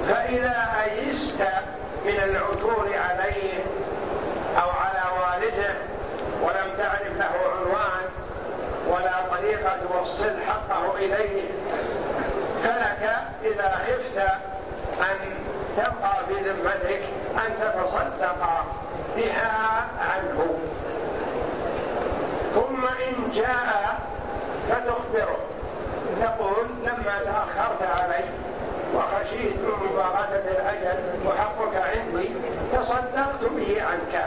[0.08, 1.42] فإذا أيست
[2.04, 3.64] من العثور عليه
[4.62, 5.74] أو على والده
[6.42, 8.04] ولم تعرف له عنوان
[8.88, 11.42] ولا طريقة توصل حقه إليه
[12.64, 14.18] فلك إذا خفت
[15.00, 15.16] أن
[15.76, 17.02] تبقى في ذمتك
[17.36, 18.64] أن تتصدق
[19.16, 20.58] بها عنه
[22.54, 23.98] ثم إن جاء
[24.70, 25.36] فتخبره
[26.20, 28.24] تقول لما تأخرت علي
[28.94, 32.28] وخشيت من مباغتة الأجل وحقك عندي
[32.72, 34.26] تصدقت به عنك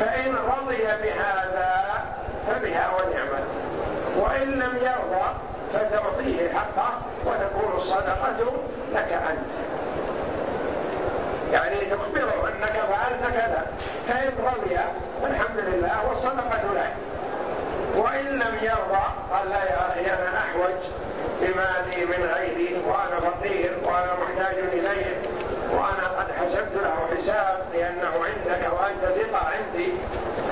[0.00, 1.84] فإن رضي بهذا
[2.48, 3.44] فبها ونعمت
[4.18, 5.30] وإن لم يرضى
[5.74, 8.52] فتعطيه حقه وتكون الصدقة
[8.92, 9.74] لك أنت.
[11.52, 13.66] يعني تخبره أنك فعلت كذا
[14.08, 14.78] فإن رضي
[15.22, 16.92] فالحمد لله والصدقة لك
[17.96, 20.80] وإن لم يرضى قال لا يا أخي أنا أحوج
[21.40, 25.16] بمالي من غيري وأنا فقير وأنا محتاج إليه
[25.72, 29.92] وأنا قد حسبت له حساب لأنه عندك وأنت ثقة عندي.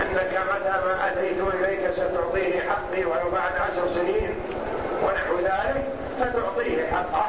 [0.01, 4.32] أنك متى ما أتيت إليك ستعطيني حقي ولو بعد عشر سنين.
[5.13, 5.85] ونحو ذلك
[6.21, 7.27] فتعطيه حقه.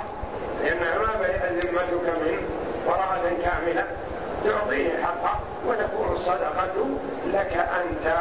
[0.63, 2.41] لأنها ما ذمتك منه
[2.88, 3.86] براءة كاملة
[4.45, 5.39] تعطيه حقه.
[5.67, 6.75] وتكون الصدقة
[7.34, 8.12] لك أنت.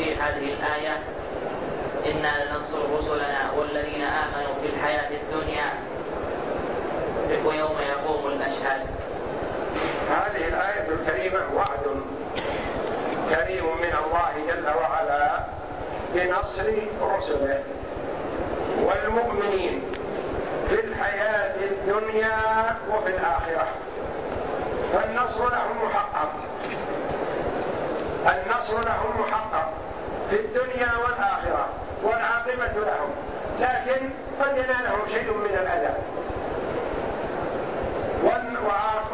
[0.00, 0.98] تفسير هذه الآية.
[2.06, 5.72] إنا لننصر رسلنا والذين آمنوا في الحياة الدنيا.
[7.44, 8.86] ويوم يقوم الأشهاد.
[10.10, 12.02] هذه الآية الكريمة وعد
[13.30, 15.40] كريم من الله جل وعلا
[16.14, 16.72] بنصر
[17.02, 17.62] رسله
[18.82, 19.82] والمؤمنين
[20.68, 22.36] في الحياة الدنيا
[22.90, 23.66] وفي الآخرة.
[24.92, 26.30] فالنصر لهم محقق
[28.26, 29.69] النصر لهم محقق
[30.30, 31.66] في الدنيا والآخرة
[32.02, 33.10] والعاقبة لهم.
[33.60, 34.10] لكن
[34.40, 35.94] قد ينالهم شيء من الأذى.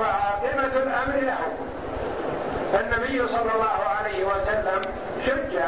[0.00, 1.56] وعاقبة الأمر لهم.
[2.72, 4.80] فالنبي صلى الله عليه وسلم
[5.26, 5.58] شج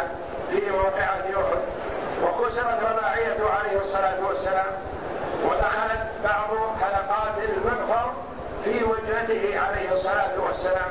[0.51, 1.34] في موقعة أحد
[2.22, 4.66] وكسرت رباعيته عليه الصلاة والسلام
[5.44, 8.12] ودخلت بعض حلقات المغفر
[8.64, 10.90] في وجهته عليه الصلاة والسلام.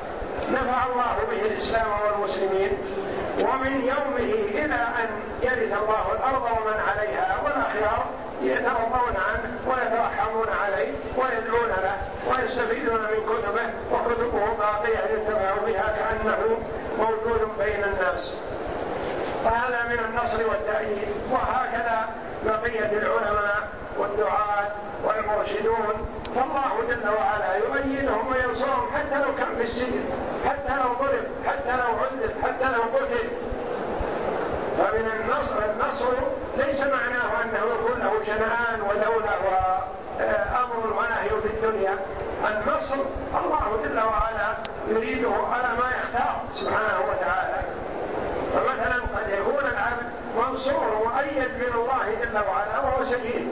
[0.87, 2.71] الله به الإسلام والمسلمين
[3.39, 5.09] ومن يومه إلى أن
[5.41, 8.05] يرث الله الأرض ومن عليها والأخيار
[8.41, 11.97] يترضون عنه ويترحمون عليه ويدعون له
[12.27, 16.57] ويستفيدون من كتبه وكتبه باقية ينتفع بها كأنه
[16.99, 18.31] موجود بين الناس.
[19.43, 21.07] فهذا من النصر والتأييد.
[21.31, 22.09] وهكذا
[22.45, 23.50] بقية العلماء
[26.35, 30.03] فالله جل وعلا يؤيدهم وينصرهم حتى لو كان في السجن
[30.45, 33.27] حتى لو ضرب حتى لو عذب حتى لو قتل.
[34.77, 36.13] فمن النصر النصر
[36.57, 41.95] ليس معناه أنه يكون له شنآن ودولة وامر ونهي في الدنيا.
[42.47, 42.95] النصر
[43.45, 44.49] الله جل وعلا
[44.87, 47.61] يريده على ما يختار سبحانه وتعالى.
[48.53, 50.07] فمثلا قد يكون العبد
[50.37, 53.51] منصور مؤيد من الله جل وعلا وهو سجين.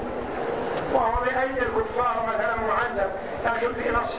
[0.94, 3.12] وهو بأيدي الكفار مثلا معذب
[3.46, 4.18] لكن في نصر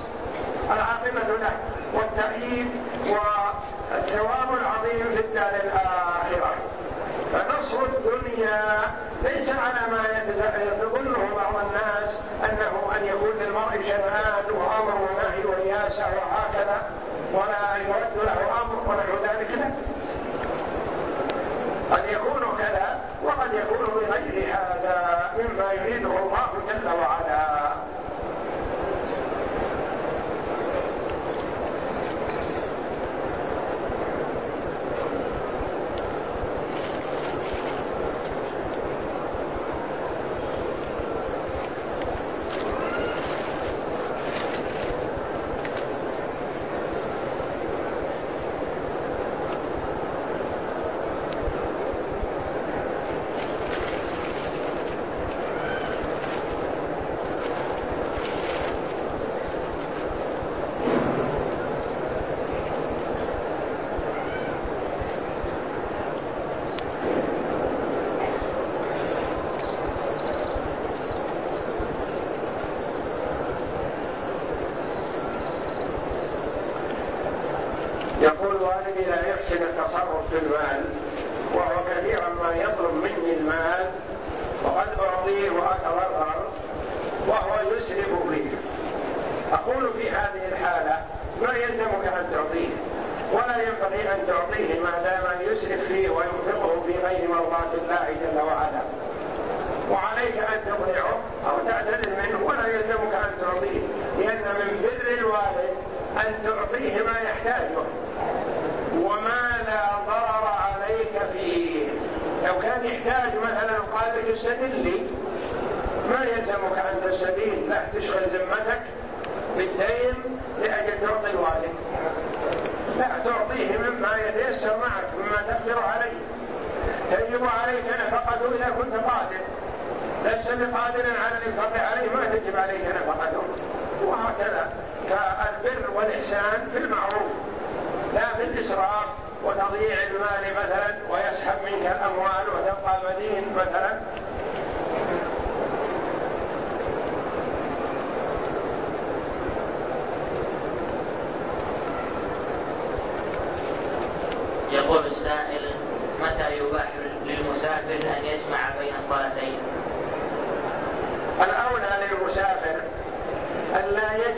[0.73, 1.53] العاقبة له
[1.95, 2.71] والتأييد
[3.07, 6.55] والثواب العظيم في الدار الآخرة.
[7.33, 8.81] فنصر الدنيا
[9.23, 10.05] ليس على ما
[10.83, 12.11] يظنه بعض الناس
[12.45, 16.83] أنه أن يكون للمرء شنآن وأمر ونهي ورياسه وهكذا
[17.33, 19.71] ولا يرد له أمر ونحو ذلك لا.
[21.97, 26.09] قد يكون كذا وقد يكون بغير هذا مما يريده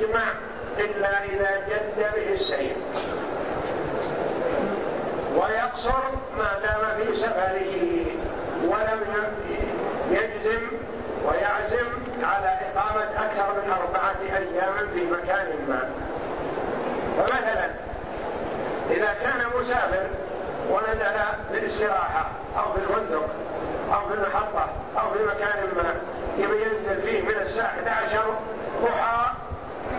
[0.02, 0.22] يجمع
[0.78, 2.76] إلا إذا جد به السيف.
[5.36, 6.02] ويقصر
[6.38, 8.04] ما دام في سفره
[8.64, 9.00] ولم
[10.10, 10.62] يجزم
[11.24, 11.86] ويعزم
[12.22, 15.90] على إقامة أكثر من أربعة أيام في مكان ما.
[17.18, 17.70] فمثلا
[18.90, 20.06] إذا كان مسافر
[20.70, 21.12] ونزل
[21.52, 22.26] للاستراحة
[22.58, 23.28] أو في الفندق
[23.94, 24.68] أو في المحطة
[25.00, 25.94] أو في مكان ما
[26.38, 28.24] ينزل فيه من الساعة 11
[28.82, 29.21] ضحى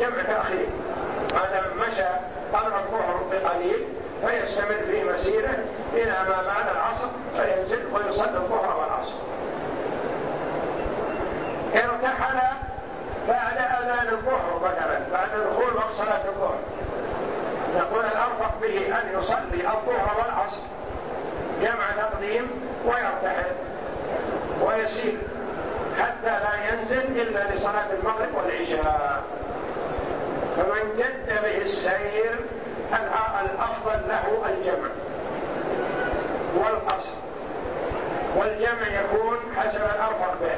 [0.00, 0.66] جمع تأخير
[1.34, 2.04] ما دام مشى
[2.52, 3.86] قبل الظهر بقليل
[4.26, 5.58] فيستمر في مسيره
[5.92, 9.14] إلى ما بعد العصر فينزل ويصلي الظهر والعصر.
[11.74, 12.38] ارتحل
[13.28, 16.58] بعد أذان الظهر مثلا بعد دخول وقت صلاة الظهر.
[17.76, 20.62] نقول الأرفق به أن يصلي الظهر والعصر.
[21.62, 22.50] جمع تقديم
[22.86, 23.52] ويرتحل
[24.62, 25.18] ويسير
[26.00, 29.22] حتى لا ينزل إلا لصلاة المغرب والعشاء.
[30.56, 32.36] فمن جد به السير
[33.44, 34.88] الأفضل له الجمع
[36.56, 37.16] والقصر.
[38.36, 40.56] والجمع يكون حسب الأرفق به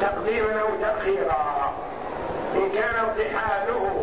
[0.00, 1.74] تقديما أو تأخيرا.
[2.54, 3.99] إن كان ارتحاله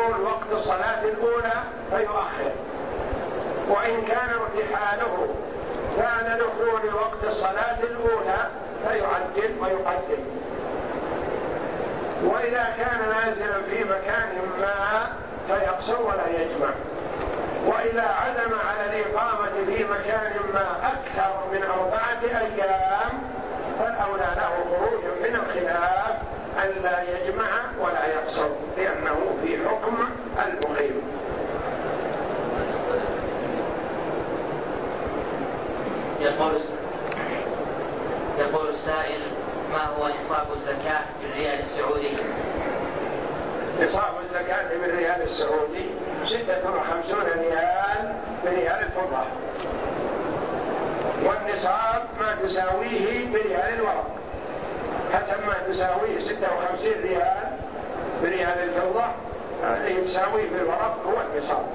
[0.00, 1.52] دخول وقت الصلاة الأولى
[1.90, 2.52] فيؤخر.
[3.68, 5.34] وإن كان ارتحاله
[5.98, 8.48] بعد دخول وقت الصلاة الأولى
[8.88, 10.24] فيعجل ويقدم.
[12.24, 14.28] وإذا كان نازلا في مكان
[14.60, 15.08] ما
[15.48, 16.70] فيقصر ولا يجمع.
[17.66, 23.12] وإذا عزم على الإقامة في مكان ما أكثر من أربعة أيام
[23.78, 26.16] فالأولى له خروج من الخلاف
[26.64, 29.96] أن لا يجمع ولا يقصر لأنه في حكم
[30.46, 31.02] المقيم
[36.20, 36.52] يقول
[38.38, 39.20] يقول السائل
[39.72, 42.16] ما هو نصاب الزكاة في الريال السعودي؟
[43.80, 45.86] نصاب الزكاة من الريال السعودي
[46.26, 48.14] ستة وخمسون ريال
[48.44, 49.24] بريال الفضة.
[51.24, 54.06] والنصاب ما تساويه بريال الورق.
[55.12, 57.52] حسب ما تساويه ستة وخمسين ريال
[58.22, 59.04] بريال الفضة
[59.64, 61.66] اللي تساويه بالورق هو النصاب.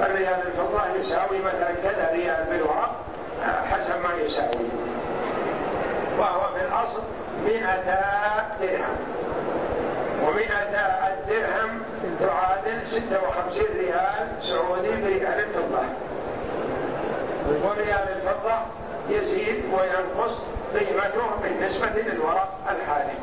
[0.00, 2.94] الريال الفضة يساوي مثلا كذا ريال بالورق
[3.44, 4.68] حسب ما يساوي.
[6.18, 7.02] وهو في الأصل
[7.44, 7.84] مئة
[8.60, 8.96] درهم.
[10.26, 10.74] ومئة
[11.08, 11.82] الدرهم
[12.20, 15.82] تعادل ستة وخمسين ريال سعودي بريال الفضة.
[17.64, 18.56] وريال الفضة
[19.10, 20.34] يزيد وينقص
[20.74, 23.14] قيمته بالنسبة للورق الحالي.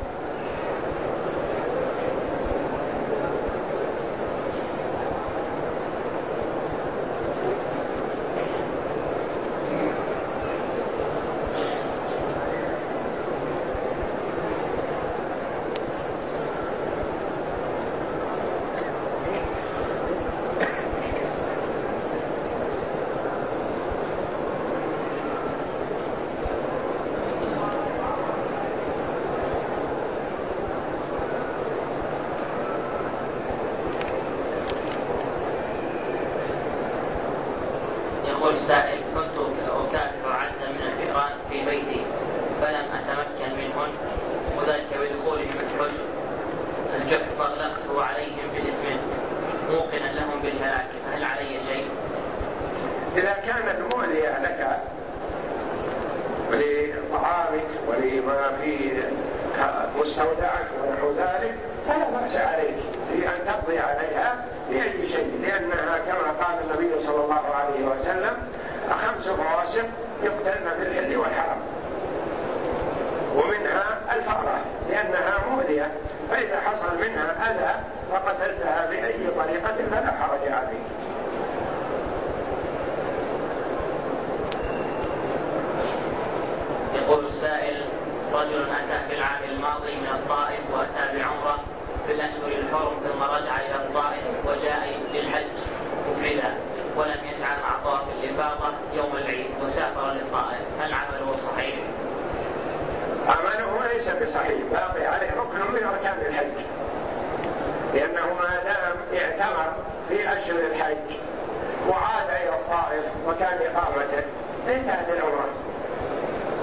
[112.96, 114.24] الحائض وكان إقامته
[114.68, 115.50] انتهت العمرة.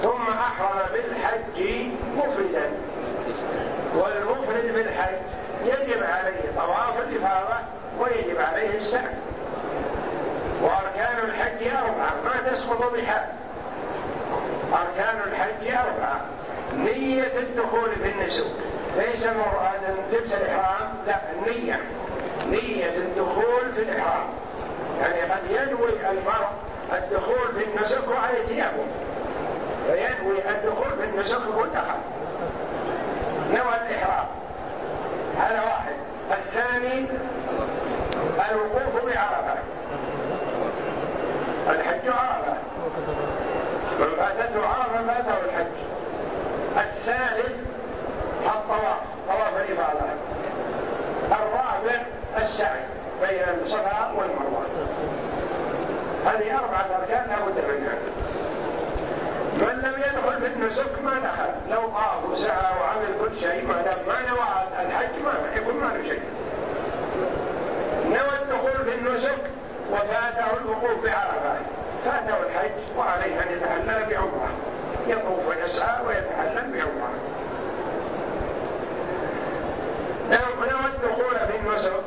[0.03, 2.71] ثم أحرم بالحج مفردا.
[3.95, 5.15] والمفرد بالحج
[5.65, 7.57] يجب عليه طواف الإفاضة
[7.99, 9.15] ويجب عليه السعي.
[10.61, 13.25] وأركان الحج أربعة ما تسقط بحال
[14.73, 16.21] أركان الحج أربعة.
[16.77, 18.45] نية الدخول في النسك
[18.97, 19.81] ليس مراد
[20.11, 21.79] لبس الإحرام لا النية
[22.49, 24.23] نية الدخول في الإحرام.
[25.03, 26.47] يعني قد ينوي المرء
[26.93, 28.85] الدخول في النسك وعلى ثيابه
[29.87, 31.99] فينوي الدخول في النسك ودخل
[33.49, 34.25] نوى الإحرام.
[35.39, 35.93] هذا واحد.
[36.31, 37.05] الثاني
[38.51, 39.55] الوقوف بعرفة.
[41.69, 42.53] الحج عرفة.
[43.99, 45.73] من فاتته عرفة فاته الحج.
[46.77, 47.55] الثالث
[48.45, 48.99] الطواف.
[49.27, 50.05] طواف الإفاضة.
[51.31, 52.01] الرابع
[52.37, 52.81] السعي
[53.21, 53.62] بين
[56.25, 57.95] هذه أربعة أركان لابد منها.
[59.53, 61.51] من لم يدخل في النسك ما دخل.
[61.71, 64.47] لو طاف وسعى وعمل كل شيء ما دام ما نوى
[64.85, 66.23] الحج ما يكون ما له شيء.
[68.05, 69.37] نوى الدخول في النسك
[69.91, 71.55] وفاته الوقوف بعرفة
[72.05, 74.49] فاته الحج وعليه أن يتحلل بعمرة
[75.07, 77.13] يطوف ويسعى ويتحلل بعمرة
[80.31, 82.03] نوى الدخول في النسك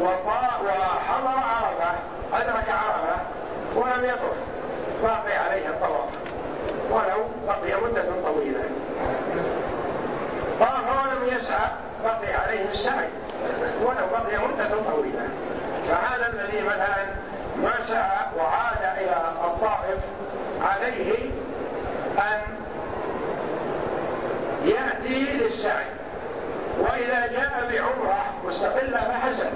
[0.00, 1.92] وحضر عرفة.
[2.32, 3.01] أدرك عرفة.
[4.02, 4.36] ولم يطف.
[5.02, 6.10] باقي عليه الطواف.
[6.90, 8.64] ولو بقي مدة طويلة.
[10.60, 11.70] طاف ولم يسعى
[12.04, 13.08] بقي عليه السعي.
[13.82, 15.28] ولو بقي مدة طويلة.
[15.88, 17.06] فهذا الذي مثلا
[17.56, 19.98] ما سعى وعاد إلى الطائف
[20.62, 21.14] عليه
[22.18, 22.40] أن
[24.64, 25.86] يأتي للسعي.
[26.78, 29.50] وإذا جاء بعمرة مستقلة فحسن.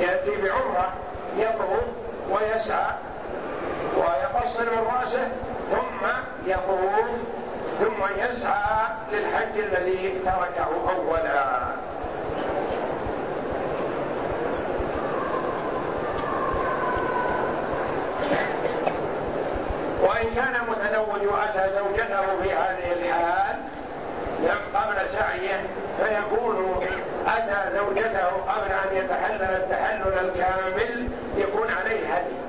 [0.00, 0.92] يأتي بعمرة
[1.38, 1.84] يطوف
[2.30, 2.92] ويسعى
[4.36, 5.28] ويقصر من رأسه
[5.70, 6.06] ثم
[6.46, 7.06] يطوف
[7.80, 11.60] ثم يسعى للحج الذي تركه أولا.
[20.02, 23.56] وإن كان متزوج وأتى زوجته في هذه الحال
[24.74, 25.66] قبل سعيه
[25.98, 26.86] فيكون
[27.26, 32.45] أتى زوجته قبل أن يتحلل التحلل الكامل يكون عليه هدي.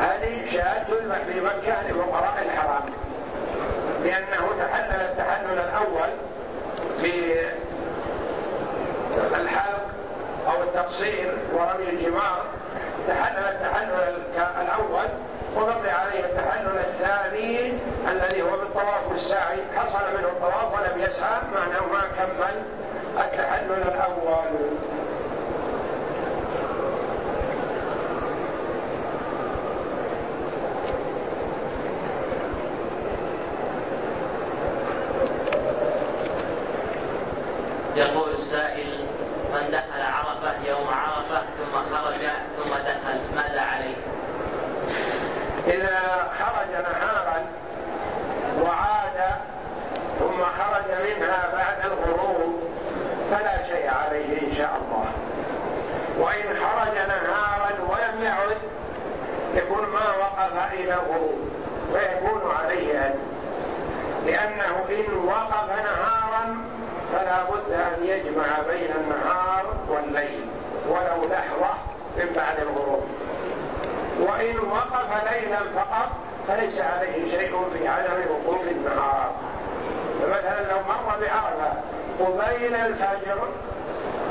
[0.00, 2.82] هذه شاة تذبح في مكة لفقراء الحرام
[4.04, 6.10] لأنه تحلل التحلل الأول
[7.00, 7.34] في
[9.36, 9.86] الحلق
[10.46, 12.42] أو التقصير ورمي الجمار
[13.08, 14.14] تحلل التحلل
[14.62, 15.08] الأول
[15.56, 17.72] وبقي عليه التحلل الثاني
[18.10, 22.62] الذي هو بالطواف والسعي حصل منه الطواف ولم يسعى معناه ما كمل
[23.24, 24.50] التحلل الأول.
[37.98, 39.06] يقول السائل
[39.52, 42.20] من دخل عرفة يوم عرفة ثم خرج
[42.56, 43.96] ثم دخل ماذا عليه؟
[45.66, 45.98] إذا
[46.38, 47.44] خرج نهارا
[48.62, 49.34] وعاد
[50.18, 52.62] ثم خرج منها بعد الغروب
[53.30, 55.04] فلا شيء عليه إن شاء الله
[56.18, 58.56] وإن خرج نهارا ولم يعد
[59.54, 61.38] يكون ما وقف إلى الغروب
[61.92, 63.14] ويكون عليه
[64.26, 66.56] لأنه إن وقف نهارا
[67.12, 70.46] فلا بد أن يجمع بين النهار والليل
[70.88, 71.74] ولو لحظة
[72.16, 73.04] من بعد الغروب.
[74.20, 76.08] وإن وقف ليلا فقط
[76.48, 79.30] فليس عليه شيء في عدم وقوف النهار.
[80.22, 81.72] فمثلا لو مر بعرفة
[82.20, 83.48] قبيل الفجر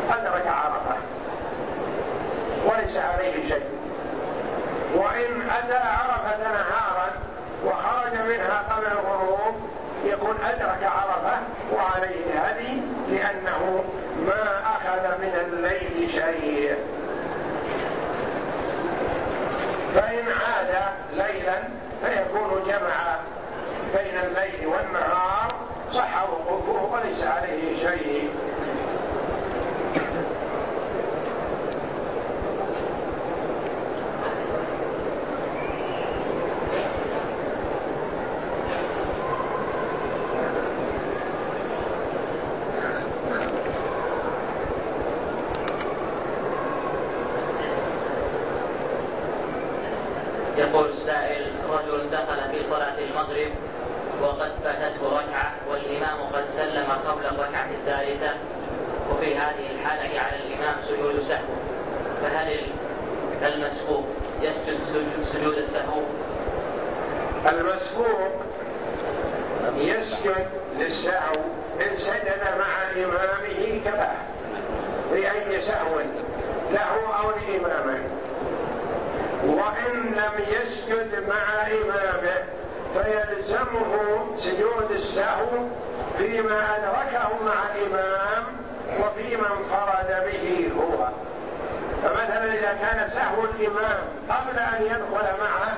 [0.10, 0.98] أدرك عرفة
[2.66, 3.66] وليس عليه شيء.
[4.96, 7.10] وإن أتى عرفة نهارا
[7.66, 9.56] وخرج منها قبل الغروب
[10.06, 11.38] يكون أدرك عرفة
[11.74, 12.67] وعليه هدي
[13.10, 13.84] لأنه
[14.28, 16.76] ما أخذ من الليل شيء.
[19.96, 20.74] فإن عاد
[21.14, 21.58] ليلا
[22.06, 23.16] فيكون جمع
[23.96, 25.48] بين الليل والنهار
[25.94, 28.30] صح وقوفه وليس عليه شيء.
[80.28, 82.44] لم يسجد مع إمامه
[82.94, 85.48] فيلزمه سجود السهو
[86.18, 88.44] فيما أدركه مع إمام
[89.00, 91.08] وفيما انفرد به هو.
[92.04, 94.00] فمثلا إذا كان سهو الإمام
[94.30, 95.74] قبل أن يدخل معه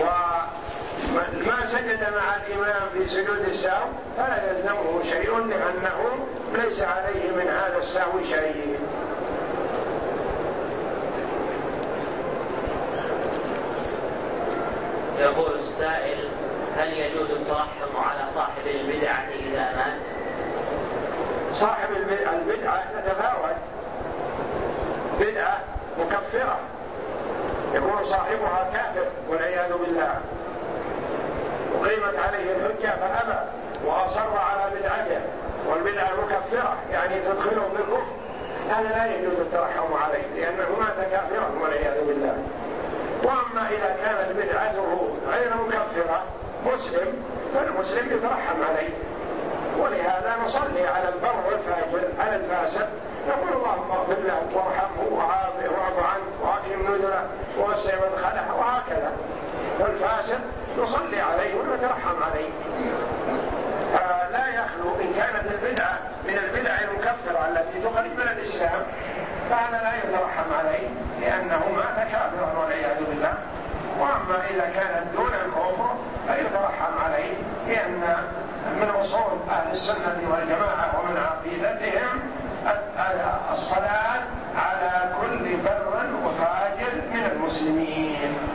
[0.00, 3.86] وما سجد مع الإمام في سجود السهو
[4.16, 8.78] فلا يلزمه شيء لأنه ليس عليه من هذا السهو شيء.
[15.18, 16.28] يقول السائل
[16.78, 20.00] هل يجوز الترحم على صاحب البدعة إذا مات؟
[21.60, 21.88] صاحب
[22.32, 23.56] البدعة تتفاوت.
[25.20, 25.58] بدعة
[25.98, 26.58] مكفرة.
[27.74, 30.20] يكون صاحبها كافر والعياذ بالله.
[31.80, 33.38] أقيمت عليه الحجة فأبى
[33.86, 35.20] وأصر على بدعته.
[35.68, 37.82] والبدعة مكفرة يعني تدخله في
[38.70, 42.36] هذا لا يجوز الترحم عليه لأنه مات كافرا والعياذ بالله.
[43.24, 46.22] وأما إذا كانت بدعته غير مكفرة
[46.66, 48.90] مسلم فالمسلم يترحم عليه.
[49.78, 52.88] ولهذا نصلي على البر والفاجر على الفاسق.
[53.28, 59.12] نقول اللهم اغفر له وارحمه وعافه واعف عنه وأكرم نزله ووسع مدخله وهكذا.
[59.80, 60.40] والفاسق
[60.78, 62.50] نصلي عليه ونترحم عليه.
[63.94, 65.98] آه، لا يخلو إن كانت البدعة
[66.28, 68.82] من البدع المكفرة التي تخرج من الإسلام
[69.50, 70.88] فهذا لا يترحم عليه
[71.20, 72.01] لأنه ما
[74.22, 75.94] أما إذا كانت دون الكفر
[76.26, 77.34] فيترحم عليه
[77.68, 78.16] لأن
[78.80, 80.91] من أصول أهل السنة والجماعة